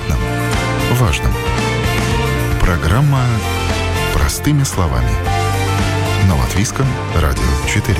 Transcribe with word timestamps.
понятном, 0.00 0.18
важном. 0.92 1.32
Программа 2.60 3.24
«Простыми 4.14 4.64
словами» 4.64 5.10
на 6.28 6.36
Латвийском 6.36 6.86
радио 7.14 7.42
4. 7.66 7.96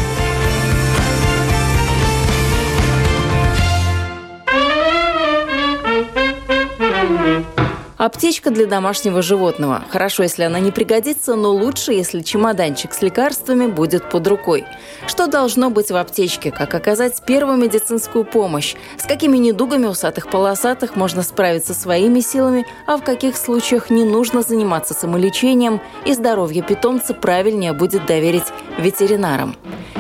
Аптечка 8.01 8.51
для 8.51 8.65
домашнего 8.65 9.21
животного. 9.21 9.85
Хорошо, 9.91 10.23
если 10.23 10.45
она 10.45 10.59
не 10.59 10.71
пригодится, 10.71 11.35
но 11.35 11.51
лучше, 11.51 11.93
если 11.93 12.23
чемоданчик 12.23 12.95
с 12.95 13.03
лекарствами 13.03 13.67
будет 13.67 14.09
под 14.09 14.27
рукой. 14.27 14.65
Что 15.07 15.27
должно 15.27 15.69
быть 15.69 15.91
в 15.91 15.97
аптечке? 15.97 16.51
Как 16.51 16.75
оказать 16.75 17.23
первую 17.27 17.59
медицинскую 17.59 18.25
помощь? 18.25 18.75
С 18.97 19.05
какими 19.05 19.37
недугами 19.37 19.85
усатых-полосатых 19.85 20.97
можно 20.97 21.23
справиться 21.23 21.75
своими 21.75 22.21
силами, 22.21 22.65
а 22.87 22.97
в 22.97 23.05
каких 23.05 23.37
случаях 23.37 23.91
не 23.91 24.05
нужно 24.05 24.41
заниматься 24.41 24.95
самолечением 24.95 25.83
и 26.07 26.15
здоровье 26.15 26.63
питомца 26.63 27.13
правильнее 27.13 27.75
будет 27.75 28.07
доверить 28.07 28.47
ветеринарам? 28.79 29.57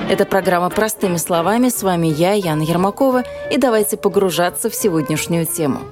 Это 0.08 0.24
программа 0.24 0.70
«Простыми 0.70 1.18
словами». 1.18 1.68
С 1.68 1.82
вами 1.82 2.06
я, 2.06 2.32
Яна 2.32 2.62
Ермакова, 2.62 3.24
и 3.50 3.58
давайте 3.58 3.98
погружаться 3.98 4.70
в 4.70 4.74
сегодняшнюю 4.74 5.44
тему. 5.44 5.82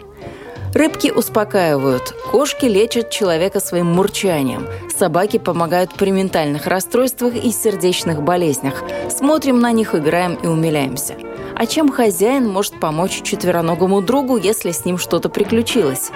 Рыбки 0.74 1.10
успокаивают, 1.10 2.14
кошки 2.30 2.66
лечат 2.66 3.10
человека 3.10 3.58
своим 3.58 3.86
мурчанием, 3.86 4.66
собаки 4.96 5.38
помогают 5.38 5.94
при 5.94 6.10
ментальных 6.10 6.66
расстройствах 6.66 7.34
и 7.34 7.50
сердечных 7.50 8.22
болезнях. 8.22 8.82
Смотрим 9.10 9.60
на 9.60 9.72
них, 9.72 9.94
играем 9.94 10.34
и 10.34 10.46
умиляемся. 10.46 11.14
А 11.56 11.66
чем 11.66 11.90
хозяин 11.90 12.46
может 12.46 12.78
помочь 12.78 13.22
четвероногому 13.22 14.02
другу, 14.02 14.36
если 14.36 14.70
с 14.70 14.84
ним 14.84 14.98
что-то 14.98 15.28
приключилось? 15.28 16.10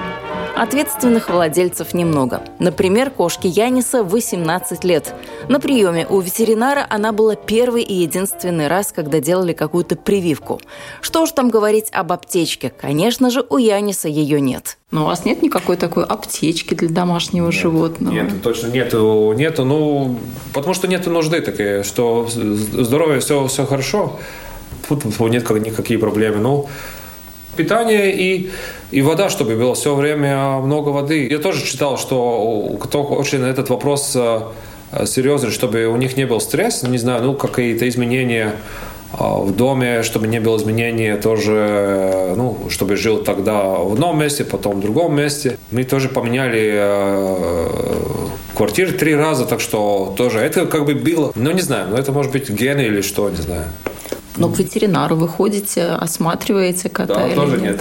Ответственных 0.54 1.30
владельцев 1.30 1.94
немного. 1.94 2.42
Например, 2.58 3.10
кошке 3.10 3.48
Яниса 3.48 4.04
18 4.04 4.84
лет. 4.84 5.14
На 5.48 5.58
приеме 5.58 6.06
у 6.06 6.20
ветеринара 6.20 6.86
она 6.90 7.12
была 7.12 7.36
первый 7.36 7.82
и 7.82 7.94
единственный 7.94 8.68
раз, 8.68 8.92
когда 8.92 9.18
делали 9.18 9.54
какую-то 9.54 9.96
прививку. 9.96 10.60
Что 11.00 11.22
уж 11.22 11.32
там 11.32 11.48
говорить 11.48 11.88
об 11.90 12.12
аптечке. 12.12 12.68
Конечно 12.68 13.30
же, 13.30 13.44
у 13.48 13.56
Яниса 13.56 14.08
ее 14.08 14.41
нет. 14.44 14.78
Но 14.90 15.04
у 15.04 15.06
вас 15.06 15.24
нет 15.24 15.42
никакой 15.42 15.76
такой 15.76 16.04
аптечки 16.04 16.74
для 16.74 16.88
домашнего 16.88 17.46
нет, 17.46 17.54
животного? 17.54 18.14
Нет, 18.14 18.42
точно 18.42 18.68
нету. 18.68 19.32
Нету, 19.36 19.64
ну, 19.64 20.18
потому 20.52 20.74
что 20.74 20.88
нету 20.88 21.10
нужды 21.10 21.40
такой, 21.40 21.82
что 21.84 22.28
здоровье, 22.28 23.20
все, 23.20 23.46
все 23.46 23.64
хорошо. 23.66 24.18
Тут 24.88 25.04
нет 25.20 25.48
никакие 25.50 25.98
проблемы. 25.98 26.38
Ну, 26.38 26.68
питание 27.56 28.14
и, 28.14 28.50
и 28.90 29.02
вода, 29.02 29.28
чтобы 29.30 29.56
было 29.56 29.74
все 29.74 29.94
время 29.94 30.58
много 30.58 30.90
воды. 30.90 31.28
Я 31.28 31.38
тоже 31.38 31.64
читал, 31.64 31.98
что 31.98 32.76
кто 32.80 33.02
очень 33.02 33.40
на 33.40 33.46
этот 33.46 33.70
вопрос 33.70 34.12
э, 34.14 34.40
серьезный, 35.06 35.50
чтобы 35.50 35.86
у 35.86 35.96
них 35.96 36.16
не 36.16 36.26
был 36.26 36.40
стресс, 36.40 36.82
не 36.82 36.98
знаю, 36.98 37.22
ну, 37.22 37.34
какие-то 37.34 37.88
изменения 37.88 38.54
в 39.12 39.54
доме, 39.54 40.02
чтобы 40.02 40.26
не 40.26 40.40
было 40.40 40.56
изменений 40.56 41.16
тоже, 41.16 41.52
э, 41.52 42.34
ну, 42.36 42.68
чтобы 42.70 42.96
жил 42.96 43.22
тогда 43.22 43.62
в 43.62 43.92
одном 43.92 44.18
месте, 44.18 44.44
потом 44.44 44.76
в 44.76 44.80
другом 44.80 45.14
месте. 45.16 45.58
Мы 45.70 45.84
тоже 45.84 46.08
поменяли 46.08 46.72
э, 46.74 47.68
квартиры 48.54 48.92
три 48.92 49.14
раза, 49.14 49.44
так 49.44 49.60
что 49.60 50.14
тоже 50.16 50.38
это 50.38 50.66
как 50.66 50.84
бы 50.84 50.94
было, 50.94 51.32
ну, 51.34 51.50
не 51.52 51.60
знаю, 51.60 51.88
но 51.90 51.98
это 51.98 52.12
может 52.12 52.32
быть 52.32 52.50
гены 52.50 52.82
или 52.82 53.02
что, 53.02 53.28
не 53.30 53.36
знаю. 53.36 53.64
Но 54.36 54.48
к 54.48 54.58
ветеринару 54.58 55.16
вы 55.16 55.28
ходите, 55.28 55.84
осматриваете 55.84 56.88
кота 56.88 57.14
да, 57.14 57.26
или 57.26 57.34
тоже 57.34 57.58
нет? 57.58 57.72
нет. 57.72 57.80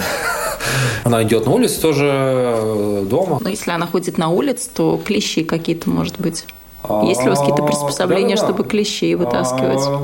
Она 1.04 1.22
идет 1.22 1.46
на 1.46 1.52
улицу, 1.52 1.80
тоже 1.80 2.08
э, 2.12 3.06
дома. 3.08 3.38
Но 3.40 3.48
если 3.48 3.70
она 3.70 3.86
ходит 3.86 4.18
на 4.18 4.28
улицу, 4.28 4.68
то 4.74 5.00
клещи 5.04 5.44
какие-то, 5.44 5.88
может 5.88 6.18
быть. 6.20 6.44
Есть 7.04 7.22
ли 7.22 7.28
у 7.28 7.30
вас 7.30 7.40
какие-то 7.40 7.62
приспособления, 7.62 8.36
Да-да-да. 8.36 8.52
чтобы 8.54 8.68
клещей 8.68 9.14
вытаскивать? 9.14 9.80
А, 9.80 10.02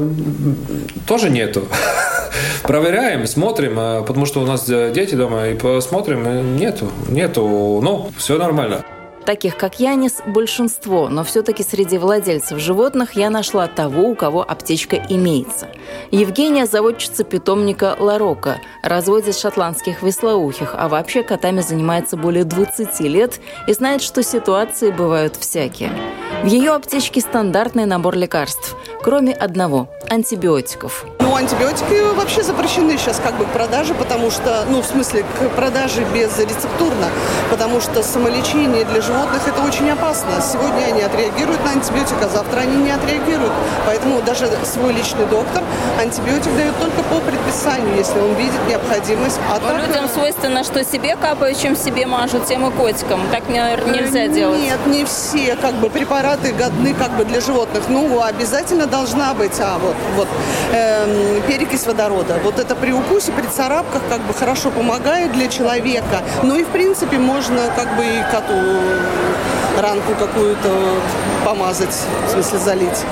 Тоже 1.07 1.31
нету. 1.31 1.65
Проверяем, 2.63 3.27
смотрим, 3.27 3.75
а, 3.79 4.03
потому 4.03 4.27
что 4.27 4.41
у 4.41 4.47
нас 4.47 4.69
э, 4.69 4.93
дети 4.95 5.15
дома, 5.15 5.49
и 5.49 5.55
посмотрим, 5.55 6.25
э, 6.27 6.43
нету, 6.43 6.91
нету, 7.09 7.81
ну, 7.83 8.11
все 8.17 8.39
нормально. 8.39 8.85
Таких, 9.29 9.59
как 9.59 9.79
Янис, 9.79 10.23
большинство, 10.27 11.11
но 11.11 11.23
все-таки 11.23 11.63
среди 11.63 11.99
владельцев 11.99 12.59
животных 12.59 13.13
я 13.13 13.29
нашла 13.29 13.67
того, 13.67 14.09
у 14.09 14.15
кого 14.15 14.43
аптечка 14.43 14.97
имеется. 15.11 15.69
Евгения– 16.11 16.65
заводчица 16.67 17.25
питомника 17.25 17.95
Ларока, 17.99 18.57
разводит 18.83 19.37
шотландских 19.37 20.03
веслоухих, 20.03 20.75
а 20.79 20.89
вообще 20.89 21.23
котами 21.23 21.61
занимается 21.61 22.17
более 22.17 22.45
20 22.45 23.01
лет 23.01 23.39
и 23.67 23.75
знает, 23.75 24.01
что 24.01 24.23
ситуации 24.23 24.91
бывают 24.91 25.37
всякие. 25.37 25.91
В 26.43 26.47
ее 26.47 26.73
аптечке 26.73 27.21
стандартный 27.21 27.85
набор 27.85 28.17
лекарств, 28.17 28.77
кроме 29.03 29.33
одного– 29.33 29.89
антибиотиков. 30.11 31.05
Ну, 31.21 31.35
антибиотики 31.35 32.15
вообще 32.15 32.43
запрещены 32.43 32.97
сейчас 32.97 33.21
как 33.23 33.37
бы 33.37 33.45
к 33.45 33.49
продаже, 33.49 33.95
потому 33.95 34.31
что, 34.31 34.65
ну, 34.71 34.81
в 34.81 34.87
смысле, 34.87 35.23
к 35.23 35.49
продаже 35.57 36.05
безрецептурно, 36.15 37.09
потому 37.51 37.81
что 37.81 38.03
самолечение 38.03 38.85
для 38.87 39.03
животных 39.03 39.47
это 39.47 39.63
очень 39.63 39.91
опасно. 39.91 40.31
Сегодня 40.41 40.87
они 40.87 41.03
отреагируют 41.03 41.63
на 41.65 41.73
антибиотик, 41.73 42.17
а 42.23 42.29
завтра 42.29 42.61
они 42.61 42.77
не 42.77 42.91
отреагируют. 42.91 43.53
Поэтому 43.87 44.23
даже 44.23 44.49
свой 44.65 44.93
личный 44.95 45.27
доктор 45.27 45.63
антибиотик 46.01 46.55
дает 46.57 46.77
только 46.79 47.03
по 47.03 47.21
предписанию, 47.21 47.95
если 47.97 48.19
он 48.19 48.35
видит 48.35 48.61
необходимость. 48.69 49.39
А 49.51 49.61
Но 49.61 49.69
так, 49.69 49.87
людям 49.87 50.09
свойственно, 50.09 50.65
что 50.65 50.83
себе 50.83 51.17
капают, 51.17 51.59
чем 51.59 51.77
себе 51.77 52.07
мажут, 52.07 52.47
тем 52.47 52.67
и 52.67 52.71
котикам. 52.71 53.21
Так 53.31 53.49
нельзя 53.49 54.29
делать. 54.29 54.61
Нет, 54.61 54.79
не 54.87 55.05
все 55.05 55.57
как 55.57 55.75
бы 55.75 55.91
препараты 55.91 56.53
годны 56.53 56.95
как 56.95 57.11
бы 57.17 57.25
для 57.25 57.41
животных. 57.41 57.85
Ну, 57.89 58.23
обязательно 58.23 58.87
должна 58.89 59.35
быть, 59.35 59.59
а 59.61 59.79
вот, 59.79 59.97
вот 60.17 60.29
эм, 60.73 61.43
перекись 61.43 61.87
водорода. 61.87 62.39
Вот 62.43 62.59
это 62.59 62.75
при 62.75 62.93
укусе, 62.93 63.33
при 63.33 63.47
царапках 63.47 64.03
как 64.09 64.21
бы 64.23 64.35
хорошо 64.35 64.71
помогает 64.71 65.33
для 65.33 65.49
человека. 65.49 66.23
Ну 66.43 66.57
и 66.57 66.65
в 66.65 66.69
принципе 66.69 67.19
можно 67.19 67.63
как 67.77 67.97
бы 67.97 68.05
и 68.05 68.23
коту 68.31 68.55
ранку 69.81 70.15
какую-то 70.19 70.71
помазать, 71.45 71.97
в 72.27 72.31
смысле 72.33 72.59
залить. 72.59 73.05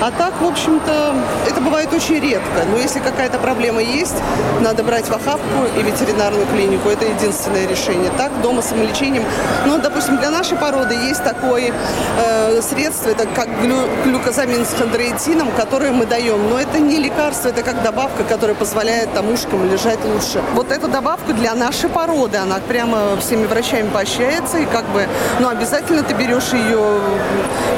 А 0.00 0.10
так, 0.10 0.40
в 0.40 0.46
общем-то, 0.46 1.14
это 1.46 1.60
бывает 1.60 1.92
очень 1.92 2.20
редко. 2.20 2.64
Но 2.70 2.78
если 2.78 3.00
какая-то 3.00 3.38
проблема 3.38 3.82
есть, 3.82 4.16
надо 4.60 4.82
брать 4.82 5.06
в 5.06 5.12
охапку 5.12 5.66
и 5.78 5.82
ветеринарную 5.82 6.46
клинику. 6.46 6.88
Это 6.88 7.04
единственное 7.04 7.66
решение. 7.66 8.10
Так, 8.16 8.32
дома 8.40 8.62
самолечением. 8.62 9.24
Ну, 9.66 9.78
допустим, 9.78 10.16
для 10.16 10.30
нашей 10.30 10.56
породы 10.56 10.94
есть 10.94 11.22
такое 11.22 11.74
э, 12.16 12.62
средство, 12.62 13.10
это 13.10 13.26
как 13.26 13.48
глю, 13.60 13.76
глюкозамин 14.04 14.64
с 14.64 14.72
хондроитином, 15.20 15.50
которое 15.52 15.92
мы 15.92 16.06
даем. 16.06 16.48
Но 16.48 16.58
это 16.58 16.78
не 16.78 16.98
лекарство, 16.98 17.48
это 17.48 17.62
как 17.62 17.82
добавка, 17.82 18.24
которая 18.24 18.56
позволяет 18.56 19.12
там 19.12 19.32
ушкам 19.32 19.70
лежать 19.70 19.98
лучше. 20.04 20.42
Вот 20.54 20.70
эту 20.72 20.88
добавку 20.88 21.32
для 21.32 21.54
нашей 21.54 21.88
породы, 21.88 22.38
она 22.38 22.60
прямо 22.68 23.16
всеми 23.20 23.46
врачами 23.46 23.88
поощряется. 23.88 24.58
И 24.58 24.66
как 24.66 24.84
бы, 24.86 25.06
ну, 25.40 25.48
обязательно 25.48 26.02
ты 26.02 26.14
берешь 26.14 26.52
ее 26.52 27.00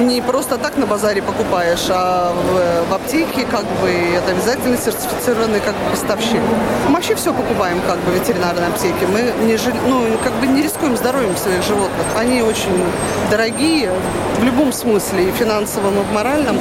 не 0.00 0.20
просто 0.20 0.58
так 0.58 0.76
на 0.76 0.86
базаре 0.86 1.22
покупаешь, 1.22 1.86
а 1.90 2.32
в, 2.32 2.90
в 2.90 2.94
аптеке 2.94 3.46
как 3.50 3.64
бы 3.80 3.90
это 3.90 4.32
обязательно 4.32 4.76
сертифицированный 4.76 5.60
как 5.60 5.74
бы 5.74 5.90
поставщик. 5.90 6.40
Мы 6.88 6.94
вообще 6.94 7.14
все 7.14 7.32
покупаем 7.32 7.80
как 7.86 7.98
бы 7.98 8.12
в 8.12 8.14
ветеринарной 8.14 8.68
аптеке. 8.68 9.06
Мы 9.06 9.32
не, 9.46 9.58
ну, 9.88 10.04
как 10.22 10.32
бы 10.34 10.46
не 10.46 10.62
рискуем 10.62 10.96
здоровьем 10.96 11.36
своих 11.36 11.62
животных. 11.62 12.06
Они 12.18 12.42
очень 12.42 12.82
дорогие 13.30 13.90
в 14.38 14.44
любом 14.44 14.72
смысле, 14.72 15.28
и 15.28 15.32
финансовом, 15.32 15.94
и 15.94 16.02
в 16.02 16.12
моральном. 16.12 16.58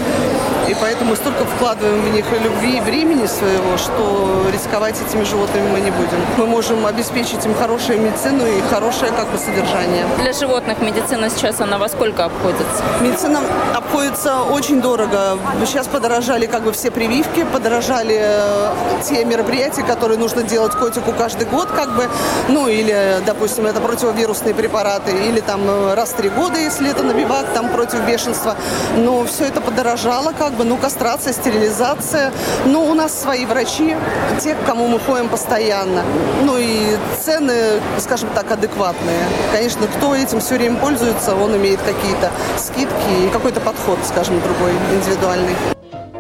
И 0.68 0.76
поэтому 0.80 1.16
столько 1.16 1.46
вкладываем 1.46 2.02
в 2.02 2.14
них 2.14 2.26
любви, 2.44 2.78
и 2.78 2.82
времени 2.82 3.26
своего, 3.26 3.78
что 3.78 4.46
рисковать 4.54 4.96
этими 5.02 5.24
животными 5.24 5.70
мы 5.72 5.80
не 5.82 5.92
будем. 5.92 6.20
Мы 6.38 6.46
можем 6.46 6.86
обеспечить 6.86 7.46
им 7.46 7.54
хорошую 7.56 8.00
медицину 8.02 8.46
и 8.46 8.62
хорошее 8.70 9.12
как 9.12 9.28
бы 9.30 9.38
содержание. 9.38 10.06
Для 10.20 10.34
животных 10.34 10.80
медицина 10.82 11.30
сейчас 11.30 11.60
она 11.60 11.78
во 11.78 11.90
сколько 11.90 12.26
обходится? 12.26 12.84
Медицина 13.02 13.42
обходится 13.76 14.44
очень 14.44 14.82
дорого. 14.82 15.38
Сейчас 15.66 15.88
подорожали 15.88 16.46
как 16.46 16.64
бы 16.64 16.72
все 16.72 16.92
прививки, 16.92 17.46
подорожали 17.52 18.18
э, 18.20 18.74
те 19.04 19.26
мероприятия, 19.26 19.84
которые 19.84 20.18
нужно 20.18 20.44
делать 20.44 20.74
котику 20.74 21.12
каждый 21.12 21.48
год, 21.48 21.68
как 21.76 21.96
бы, 21.96 22.08
ну 22.48 22.68
или, 22.68 23.22
допустим, 23.26 23.66
это 23.66 23.82
противовирусные 23.82 24.54
препараты, 24.54 25.12
или 25.12 25.40
там 25.40 25.62
э, 25.66 25.94
раз 25.96 26.10
в 26.10 26.16
три 26.16 26.30
года, 26.30 26.60
если 26.60 26.90
это 26.90 27.04
набивак, 27.04 27.46
там 27.54 27.70
против 27.70 28.06
бешенства. 28.06 28.56
Но 28.98 29.26
все 29.26 29.46
это 29.46 29.62
подорожало, 29.62 30.34
как 30.38 30.51
бы, 30.54 30.64
ну, 30.64 30.78
кастрация, 30.78 31.34
стерилизация. 31.34 32.32
Но 32.66 32.86
у 32.86 32.94
нас 32.94 33.20
свои 33.20 33.46
врачи, 33.46 33.96
те, 34.42 34.56
к 34.56 34.66
кому 34.66 34.88
мы 34.88 35.00
ходим 35.00 35.30
постоянно. 35.30 36.04
Ну 36.44 36.58
и 36.58 36.98
цены, 37.24 37.82
скажем 38.00 38.30
так, 38.36 38.52
адекватные. 38.52 39.20
Конечно, 39.52 39.88
кто 39.88 40.16
этим 40.16 40.40
все 40.40 40.56
время 40.56 40.78
пользуется, 40.78 41.36
он 41.36 41.56
имеет 41.58 41.80
какие-то 41.82 42.32
скидки 42.58 43.26
и 43.26 43.30
какой-то 43.30 43.60
подход, 43.60 44.00
скажем, 44.06 44.42
другой, 44.42 44.72
индивидуальный. 44.94 45.56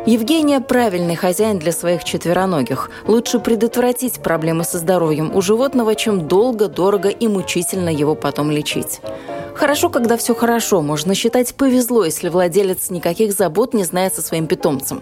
Евгения– 0.08 0.60
правильный 0.62 1.16
хозяин 1.16 1.60
для 1.60 1.72
своих 1.72 2.04
четвероногих. 2.04 2.90
Лучше 3.06 3.38
предотвратить 3.38 4.20
проблемы 4.20 4.64
со 4.64 4.80
здоровьем 4.80 5.30
у 5.36 5.44
животного, 5.44 5.94
чем 5.94 6.28
долго, 6.28 6.68
дорого 6.68 7.10
и 7.10 7.28
мучительно 7.28 7.90
его 7.90 8.16
потом 8.16 8.50
лечить. 8.50 9.00
Хорошо, 9.56 9.90
когда 9.90 10.18
все 10.18 10.34
хорошо. 10.34 10.82
Можно 10.82 11.14
считать, 11.16 11.54
повезло, 11.56 12.06
если 12.06 12.30
владелец 12.30 12.90
никаких 12.90 13.34
забот 13.34 13.74
не 13.74 13.84
знает 13.84 14.16
со 14.16 14.22
своим 14.22 14.48
питомцем. 14.48 15.02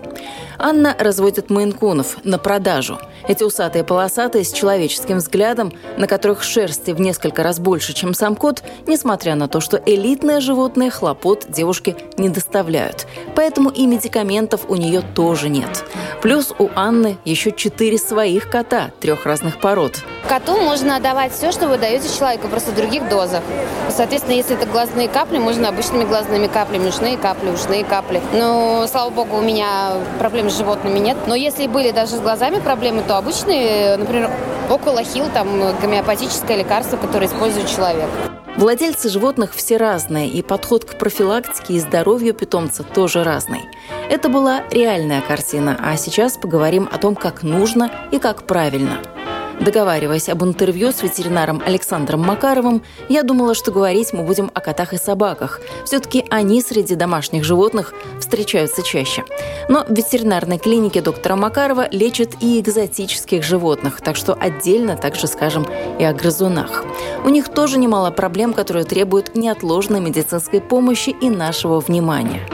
Анна 0.58 0.96
разводит 1.00 1.50
мейнкунов 1.50 2.18
на 2.24 2.38
продажу. 2.38 3.00
Эти 3.28 3.44
усатые 3.44 3.84
полосатые 3.84 4.44
с 4.44 4.52
человеческим 4.52 5.18
взглядом, 5.18 5.72
на 5.98 6.08
которых 6.08 6.44
шерсти 6.44 6.92
в 6.92 7.00
несколько 7.00 7.44
раз 7.44 7.60
больше, 7.60 7.94
чем 7.94 8.14
сам 8.14 8.36
кот, 8.36 8.64
несмотря 8.88 9.36
на 9.36 9.48
то, 9.48 9.62
что 9.62 9.82
элитные 9.86 10.40
животные 10.42 10.90
хлопот 10.90 11.46
девушке 11.48 11.96
не 12.18 12.30
доставляют. 12.30 13.08
Поэтому 13.36 13.70
и 13.70 13.86
медикаментов 13.86 14.62
у 14.68 14.76
нее 14.76 15.02
тоже 15.16 15.50
нет. 15.50 15.86
Плюс 16.22 16.54
у 16.58 16.70
Анны 16.76 17.18
еще 17.24 17.52
четыре 17.52 17.98
своих 17.98 18.50
кота 18.50 18.92
трех 19.00 19.26
разных 19.26 19.62
пород. 19.62 20.04
Коту 20.28 20.58
можно 20.58 21.00
давать 21.00 21.34
все, 21.34 21.52
что 21.52 21.68
вы 21.68 21.78
даете 21.78 22.10
человеку, 22.16 22.50
просто 22.50 22.72
в 22.72 22.76
других 22.76 23.08
дозах. 23.10 23.42
Соответственно, 23.90 24.36
если 24.36 24.49
это 24.54 24.66
глазные 24.66 25.08
капли, 25.08 25.38
можно 25.38 25.70
обычными 25.70 26.04
глазными 26.04 26.48
каплями, 26.48 26.90
ушные 26.90 27.18
капли, 27.18 27.50
ушные 27.50 27.84
капли. 27.84 28.22
Но, 28.34 28.86
слава 28.88 29.10
богу, 29.10 29.38
у 29.38 29.42
меня 29.42 29.94
проблем 30.20 30.50
с 30.50 30.58
животными 30.58 31.00
нет. 31.00 31.18
Но 31.28 31.36
если 31.36 31.68
были 31.68 31.92
даже 31.92 32.16
с 32.16 32.20
глазами 32.20 32.60
проблемы, 32.60 33.02
то 33.02 33.18
обычные, 33.18 33.98
например, 33.98 34.32
около 34.70 35.04
хил, 35.04 35.26
там 35.34 35.48
гомеопатическое 35.82 36.58
лекарство, 36.58 36.98
которое 36.98 37.28
использует 37.28 37.68
человек. 37.68 38.10
Владельцы 38.58 39.10
животных 39.10 39.54
все 39.54 39.78
разные, 39.78 40.28
и 40.28 40.42
подход 40.42 40.84
к 40.84 40.98
профилактике 40.98 41.76
и 41.76 41.80
здоровью 41.80 42.34
питомца 42.34 42.84
тоже 42.84 43.24
разный. 43.24 43.70
Это 44.10 44.28
была 44.28 44.64
реальная 44.70 45.22
картина, 45.22 45.80
а 45.82 45.96
сейчас 45.96 46.38
поговорим 46.38 46.90
о 46.92 46.98
том, 46.98 47.16
как 47.16 47.44
нужно 47.44 47.90
и 48.12 48.20
как 48.20 48.44
правильно– 48.44 49.00
Договариваясь 49.60 50.30
об 50.30 50.44
интервью 50.44 50.92
с 50.92 51.04
ветеринаром 51.04 51.62
Александром 51.66 52.22
Макаровым, 52.22 52.82
я 53.10 53.24
думала, 53.24 53.54
что 53.54 53.72
говорить 53.72 54.14
мы 54.14 54.24
будем 54.24 54.50
о 54.54 54.62
котах 54.62 54.94
и 54.94 54.98
собаках. 54.98 55.60
Все-таки 55.84 56.26
они 56.30 56.62
среди 56.62 56.96
домашних 56.96 57.44
животных 57.44 57.94
встречаются 58.20 58.84
чаще. 58.84 59.26
Но 59.68 59.84
в 59.84 59.92
ветеринарной 59.92 60.60
клинике 60.60 61.02
доктора 61.02 61.36
Макарова 61.36 61.90
лечат 61.92 62.42
и 62.42 62.60
экзотических 62.60 63.44
животных, 63.44 64.00
так 64.02 64.16
что 64.16 64.34
отдельно 64.34 64.96
также 64.96 65.28
скажем 65.28 65.68
и 66.00 66.04
о 66.04 66.14
грызунах. 66.14 66.86
У 67.26 67.30
них 67.30 67.50
тоже 67.50 67.80
немало 67.80 68.12
проблем, 68.12 68.54
которые 68.54 68.86
требуют 68.86 69.36
неотложной 69.36 70.00
медицинской 70.00 70.62
помощи 70.62 71.10
и 71.10 71.30
нашего 71.30 71.82
внимания. 71.82 72.48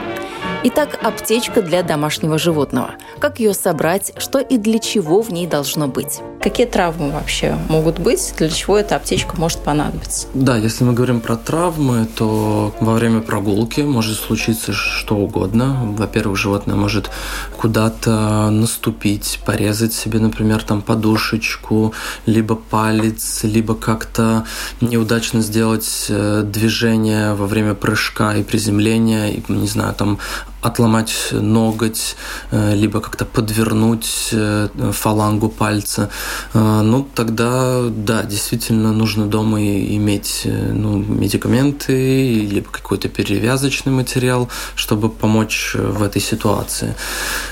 Итак, 0.64 0.98
аптечка 1.02 1.62
для 1.62 1.82
домашнего 1.82 2.38
животного. 2.38 2.94
Как 3.20 3.38
ее 3.38 3.54
собрать, 3.54 4.12
что 4.18 4.38
и 4.38 4.58
для 4.58 4.78
чего 4.78 5.20
в 5.20 5.30
ней 5.30 5.46
должно 5.46 5.86
быть. 5.86 6.20
Какие 6.40 6.66
травмы 6.66 7.10
вообще 7.10 7.56
могут 7.68 7.98
быть, 7.98 8.34
для 8.38 8.48
чего 8.48 8.78
эта 8.78 8.96
аптечка 8.96 9.36
может 9.36 9.60
понадобиться? 9.60 10.26
Да, 10.34 10.56
если 10.56 10.84
мы 10.84 10.92
говорим 10.92 11.20
про 11.20 11.36
травмы, 11.36 12.06
то 12.06 12.74
во 12.80 12.94
время 12.94 13.20
прогулки 13.20 13.80
может 13.80 14.18
случиться 14.18 14.72
что 14.72 15.16
угодно. 15.16 15.94
Во-первых, 15.96 16.36
животное 16.36 16.76
может 16.76 17.10
куда-то 17.56 18.50
наступить, 18.50 19.40
порезать 19.44 19.92
себе, 19.92 20.18
например, 20.20 20.62
там 20.62 20.82
подушечку, 20.82 21.94
либо 22.26 22.54
палец, 22.54 23.40
либо 23.44 23.74
как-то 23.74 24.46
неудачно 24.80 25.40
сделать 25.42 26.06
э, 26.08 26.42
движение 26.44 27.34
во 27.34 27.46
время 27.46 27.74
прыжка 27.74 28.34
и 28.36 28.42
приземления, 28.42 29.28
и, 29.28 29.42
не 29.48 29.68
знаю, 29.68 29.94
там 29.94 30.18
отломать 30.66 31.28
ноготь, 31.32 32.16
э, 32.50 32.74
либо 32.74 33.00
как-то 33.00 33.24
подвернуть 33.24 34.30
э, 34.32 34.68
фалангу 34.92 35.48
пальца, 35.48 36.10
э, 36.54 36.80
ну, 36.82 37.06
тогда, 37.14 37.82
да, 37.88 38.22
действительно 38.24 38.92
нужно 38.92 39.26
дома 39.26 39.60
иметь 39.60 40.42
ну, 40.44 40.96
медикаменты, 40.98 42.40
либо 42.40 42.68
какой-то 42.70 43.08
перевязочный 43.08 43.92
материал, 43.92 44.48
чтобы 44.74 45.08
помочь 45.08 45.74
в 45.74 46.02
этой 46.02 46.20
ситуации. 46.20 46.94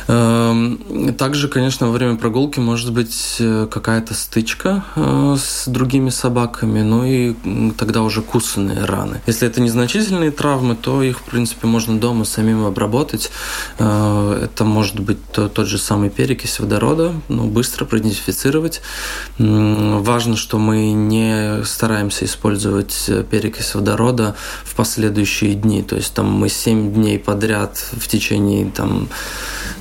Эм, 0.09 1.15
также, 1.17 1.49
конечно, 1.49 1.87
во 1.87 1.93
время 1.93 2.17
прогулки 2.17 2.61
может 2.61 2.93
быть 2.93 3.37
какая-то 3.71 4.15
стычка 4.15 4.85
с 4.97 5.69
другими 5.69 6.11
собаками, 6.11 6.83
ну 6.83 7.05
и 7.05 7.35
тогда 7.77 8.03
уже 8.03 8.23
кусанные 8.23 8.85
раны. 8.85 9.21
Если 9.27 9.47
это 9.47 9.61
незначительные 9.61 10.31
травмы, 10.31 10.75
то 10.77 11.03
их, 11.03 11.21
в 11.21 11.23
принципе, 11.23 11.67
можно 11.67 11.99
дома 11.99 12.25
самим 12.25 12.65
обработать, 12.65 13.04
работать. 13.05 13.31
Э, 13.79 14.45
это 14.45 14.65
может 14.65 15.01
быть 15.01 15.19
тот 15.33 15.67
же 15.67 15.79
самый 15.79 16.11
перекись 16.11 16.61
водорода, 16.61 17.13
но 17.29 17.45
быстро 17.45 17.85
продезинфицировать. 17.85 18.81
Важно, 19.39 20.37
что 20.37 20.59
мы 20.59 20.93
не 20.93 21.65
стараемся 21.65 22.25
использовать 22.25 23.11
перекись 23.31 23.75
водорода 23.75 24.35
в 24.65 24.75
последующие 24.75 25.55
дни. 25.55 25.83
То 25.83 25.97
есть 25.97 26.15
там 26.15 26.31
мы 26.31 26.49
7 26.49 26.93
дней 26.95 27.19
подряд 27.19 27.77
в 27.93 28.07
течение 28.09 28.71
там, 28.71 29.09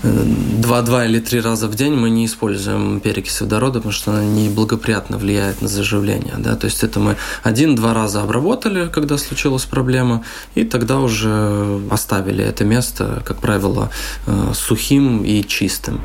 2-2 0.03 1.05
или 1.05 1.19
3 1.19 1.41
раза 1.41 1.67
в 1.67 1.75
день 1.75 1.93
мы 1.93 2.09
не 2.09 2.25
используем 2.25 2.99
перекись 2.99 3.41
водорода, 3.41 3.79
потому 3.79 3.93
что 3.93 4.11
она 4.11 4.23
неблагоприятно 4.23 5.17
влияет 5.17 5.61
на 5.61 5.67
заживление. 5.67 6.35
Да? 6.37 6.55
То 6.55 6.65
есть 6.65 6.83
это 6.83 6.99
мы 6.99 7.15
один-два 7.43 7.93
раза 7.93 8.21
обработали, 8.21 8.89
когда 8.89 9.17
случилась 9.17 9.65
проблема, 9.65 10.23
и 10.55 10.63
тогда 10.63 10.99
уже 10.99 11.79
оставили 11.89 12.43
это 12.43 12.65
место 12.65 13.02
как 13.25 13.37
правило, 13.37 13.89
э, 14.27 14.51
сухим 14.53 15.23
и 15.23 15.43
чистым. 15.43 16.01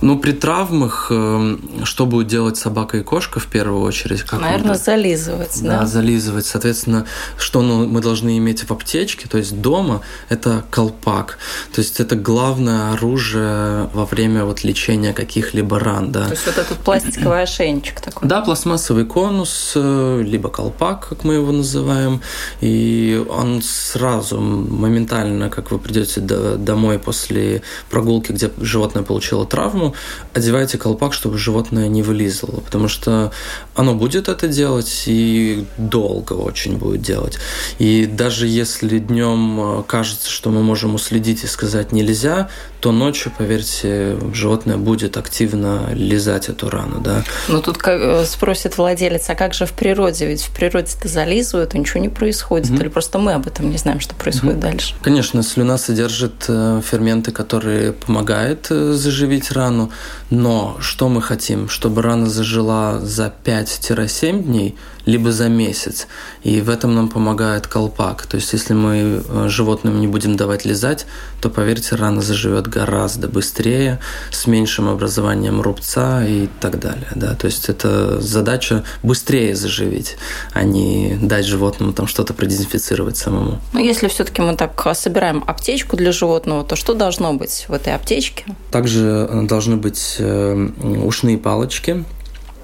Но 0.00 0.18
при 0.18 0.32
травмах 0.32 1.08
э, 1.10 1.56
что 1.84 2.06
будет 2.06 2.26
делать 2.26 2.56
собака 2.56 2.98
и 2.98 3.02
кошка 3.02 3.40
в 3.40 3.46
первую 3.46 3.82
очередь? 3.82 4.22
Как 4.22 4.40
Наверное, 4.40 4.72
мы... 4.72 4.78
зализывать. 4.78 5.62
Да, 5.62 5.80
да, 5.80 5.86
зализывать. 5.86 6.46
Соответственно, 6.46 7.06
что 7.38 7.62
мы 7.62 8.00
должны 8.00 8.38
иметь 8.38 8.64
в 8.64 8.70
аптечке, 8.70 9.28
то 9.28 9.38
есть 9.38 9.60
дома, 9.60 10.02
это 10.28 10.64
колпак. 10.70 11.38
То 11.72 11.80
есть 11.80 12.00
это 12.00 12.16
главное 12.16 12.92
оружие 12.92 13.88
во 13.92 14.04
время 14.04 14.44
вот 14.44 14.64
лечения 14.64 15.12
каких-либо 15.12 15.78
ран. 15.78 16.12
Да. 16.12 16.24
То 16.24 16.32
есть 16.32 16.46
вот 16.46 16.58
этот 16.58 16.78
пластиковый 16.78 17.42
ошейничек 17.42 18.00
такой. 18.00 18.28
Да, 18.28 18.40
пластмассовый 18.40 19.04
конус, 19.04 19.72
э, 19.74 20.22
либо 20.24 20.48
колпак, 20.48 21.08
как 21.08 21.24
мы 21.24 21.34
его 21.34 21.52
называем. 21.52 22.20
И 22.60 23.24
он 23.28 23.62
сразу, 23.62 24.40
моментально, 24.40 25.50
как 25.50 25.70
вы 25.70 25.78
придете 25.78 26.20
домой 26.58 26.98
после 26.98 27.62
прогулки, 27.90 28.32
где 28.32 28.50
животное 28.58 29.02
получило 29.02 29.46
травму, 29.46 29.94
одевайте 30.32 30.78
колпак, 30.78 31.12
чтобы 31.12 31.38
животное 31.38 31.88
не 31.88 32.02
вылизывало, 32.02 32.60
потому 32.60 32.88
что 32.88 33.32
оно 33.74 33.94
будет 33.94 34.28
это 34.28 34.48
делать 34.48 35.04
и 35.06 35.64
долго 35.76 36.32
очень 36.32 36.76
будет 36.76 37.02
делать. 37.02 37.38
И 37.78 38.06
даже 38.06 38.46
если 38.46 38.98
днем 38.98 39.80
э, 39.80 39.82
кажется, 39.86 40.30
что 40.30 40.50
мы 40.50 40.62
можем 40.62 40.94
уследить 40.94 41.44
и 41.44 41.46
сказать 41.46 41.92
нельзя, 41.92 42.48
то 42.80 42.92
ночью, 42.92 43.32
поверьте, 43.36 44.16
животное 44.32 44.76
будет 44.76 45.16
активно 45.16 45.92
лизать 45.92 46.48
эту 46.48 46.70
рану. 46.70 47.00
Да? 47.00 47.24
Но 47.48 47.60
тут 47.60 47.78
как, 47.78 48.00
э, 48.00 48.24
спросит 48.24 48.78
владелец, 48.78 49.28
а 49.28 49.34
как 49.34 49.54
же 49.54 49.66
в 49.66 49.72
природе? 49.72 50.26
Ведь 50.26 50.42
в 50.42 50.54
природе-то 50.54 51.08
зализывают, 51.08 51.74
и 51.74 51.78
ничего 51.78 52.00
не 52.00 52.08
происходит. 52.08 52.70
Mm-hmm. 52.70 52.80
Или 52.80 52.88
просто 52.88 53.18
мы 53.18 53.32
об 53.32 53.46
этом 53.46 53.70
не 53.70 53.78
знаем, 53.78 54.00
что 54.00 54.14
происходит 54.14 54.56
mm-hmm. 54.56 54.60
дальше? 54.60 54.94
Конечно, 55.02 55.42
слюна 55.42 55.78
содержит 55.78 56.25
э, 56.48 56.80
ферменты, 56.82 57.32
которые 57.32 57.92
помогают 57.92 58.66
э, 58.70 58.92
заживить 58.92 59.52
рану. 59.52 59.90
Но 60.30 60.76
что 60.80 61.08
мы 61.08 61.22
хотим? 61.22 61.68
Чтобы 61.68 62.02
рана 62.02 62.26
зажила 62.26 63.00
за 63.00 63.32
5-7 63.44 64.42
дней– 64.42 64.76
либо 65.06 65.32
за 65.32 65.48
месяц. 65.48 66.08
И 66.42 66.60
в 66.60 66.68
этом 66.68 66.94
нам 66.94 67.08
помогает 67.08 67.66
колпак. 67.66 68.26
То 68.26 68.36
есть, 68.36 68.52
если 68.52 68.74
мы 68.74 69.22
э, 69.26 69.48
животным 69.48 70.00
не 70.00 70.08
будем 70.08 70.36
давать 70.36 70.64
лизать, 70.64 71.06
то, 71.40 71.48
поверьте, 71.48 71.94
рана 71.94 72.20
заживет 72.20 72.66
гораздо 72.66 73.28
быстрее, 73.28 74.00
с 74.30 74.46
меньшим 74.46 74.88
образованием 74.88 75.60
рубца 75.60 76.24
и 76.26 76.48
так 76.60 76.80
далее. 76.80 77.08
Да? 77.14 77.34
То 77.34 77.46
есть, 77.46 77.68
это 77.68 78.20
задача 78.20 78.84
быстрее 79.02 79.54
заживить, 79.54 80.16
а 80.52 80.64
не 80.64 81.16
дать 81.22 81.46
животному 81.46 81.92
там 81.92 82.08
что-то 82.08 82.34
продезинфицировать 82.34 83.16
самому. 83.16 83.60
Но 83.72 83.80
если 83.80 84.08
все-таки 84.08 84.42
мы 84.42 84.56
так 84.56 84.86
собираем 84.96 85.44
аптечку 85.46 85.96
для 85.96 86.10
животного, 86.10 86.64
то 86.64 86.74
что 86.74 86.94
должно 86.94 87.32
быть 87.32 87.66
в 87.68 87.72
этой 87.72 87.94
аптечке? 87.94 88.44
Также 88.72 89.28
э, 89.30 89.42
должны 89.42 89.76
быть 89.76 90.16
э, 90.18 90.68
ушные 90.82 91.38
палочки, 91.38 92.04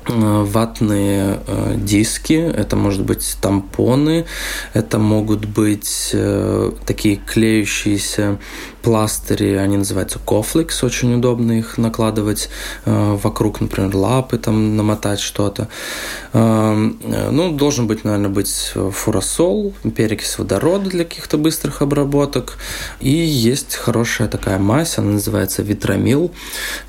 ватные 0.09 1.41
диски, 1.77 2.35
это 2.35 2.77
может 2.77 3.05
быть 3.05 3.37
тампоны, 3.41 4.27
это 4.75 4.99
могут 4.99 5.45
быть 5.47 6.15
такие 6.87 7.17
клеющиеся 7.17 8.39
пластыри, 8.83 9.55
они 9.55 9.77
называются 9.77 10.19
кофлекс, 10.19 10.83
очень 10.83 11.15
удобно 11.15 11.53
их 11.53 11.79
накладывать 11.79 12.51
э, 12.85 13.19
вокруг, 13.23 13.61
например, 13.61 13.95
лапы, 13.95 14.39
там 14.39 14.77
намотать 14.77 15.21
что-то. 15.21 15.69
Э, 16.33 16.75
ну, 17.31 17.53
должен 17.53 17.87
быть, 17.87 18.05
наверное, 18.05 18.29
быть 18.29 18.73
фуросол, 18.91 19.73
перекись 19.97 20.39
водорода 20.39 20.91
для 20.91 21.05
каких-то 21.05 21.39
быстрых 21.39 21.83
обработок. 21.83 22.59
И 23.01 23.11
есть 23.11 23.77
хорошая 23.77 24.29
такая 24.29 24.59
мазь, 24.59 24.99
она 24.99 25.13
называется 25.13 25.63
витрамил. 25.63 26.33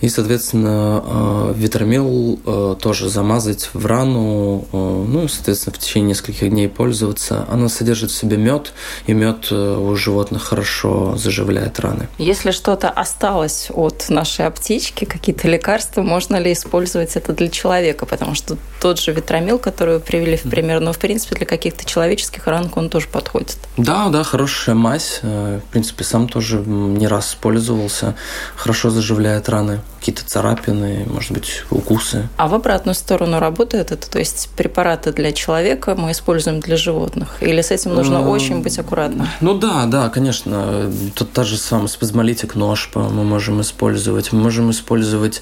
И, 0.01 0.09
соответственно, 0.09 1.03
э, 1.05 1.53
витрамил 1.55 2.39
э, 2.45 2.75
тоже 2.81 3.02
замазать 3.09 3.69
в 3.73 3.85
рану, 3.85 4.67
э, 4.71 5.05
ну, 5.07 5.27
соответственно, 5.27 5.75
в 5.75 5.79
течение 5.79 6.09
нескольких 6.09 6.49
дней 6.49 6.67
пользоваться. 6.67 7.45
Она 7.49 7.69
содержит 7.69 8.11
в 8.11 8.15
себе 8.15 8.37
мед, 8.37 8.73
и 9.07 9.13
мед 9.13 9.47
э, 9.51 9.77
у 9.77 9.95
животных 9.95 10.43
хорошо 10.43 11.15
заживляет 11.17 11.79
раны. 11.79 12.07
Если 12.17 12.51
что-то 12.51 12.89
осталось 12.89 13.69
от 13.73 14.09
нашей 14.09 14.45
аптечки, 14.45 15.05
какие-то 15.05 15.47
лекарства, 15.47 16.01
можно 16.01 16.37
ли 16.37 16.53
использовать 16.53 17.15
это 17.15 17.33
для 17.33 17.49
человека? 17.49 18.05
Потому 18.05 18.35
что 18.35 18.57
тот 18.81 18.99
же 18.99 19.11
витрамил, 19.11 19.59
который 19.59 19.95
вы 19.95 19.99
привели 19.99 20.37
в 20.37 20.43
пример, 20.43 20.79
но, 20.79 20.93
в 20.93 20.99
принципе, 20.99 21.35
для 21.35 21.45
каких-то 21.45 21.85
человеческих 21.85 22.47
ран 22.47 22.71
он 22.75 22.89
тоже 22.89 23.07
подходит. 23.07 23.57
Да, 23.77 24.09
да, 24.09 24.23
хорошая 24.23 24.75
мазь. 24.75 25.19
Э, 25.21 25.59
в 25.65 25.71
принципе, 25.71 26.03
сам 26.03 26.27
тоже 26.27 26.57
не 26.57 27.07
раз 27.07 27.37
пользовался. 27.39 28.15
Хорошо 28.55 28.89
заживляет 28.89 29.49
раны 29.49 29.81
какие-то 30.03 30.25
царапины, 30.25 31.05
может 31.07 31.31
быть, 31.31 31.63
укусы. 31.69 32.27
А 32.35 32.49
в 32.49 32.53
обратную 32.53 32.92
сторону 32.93 33.39
работает 33.39 33.91
это? 33.91 34.09
То 34.09 34.19
есть 34.19 34.49
препараты 34.55 35.11
для 35.11 35.31
человека 35.31 35.95
мы 35.95 36.11
используем 36.11 36.59
для 36.59 36.77
животных? 36.77 37.37
Или 37.41 37.61
с 37.61 37.71
этим 37.71 37.93
нужно 37.93 38.17
э, 38.17 38.25
очень 38.25 38.61
быть 38.61 38.77
аккуратным? 38.79 39.27
Ну 39.41 39.57
да, 39.57 39.85
да, 39.85 40.09
конечно. 40.09 40.91
Тут 41.15 41.31
та 41.31 41.43
же 41.43 41.57
самая 41.57 41.87
спазмолитик 41.87 42.55
ножпа 42.55 43.09
мы 43.09 43.23
можем 43.23 43.61
использовать. 43.61 44.31
Мы 44.31 44.41
можем 44.41 44.71
использовать 44.71 45.41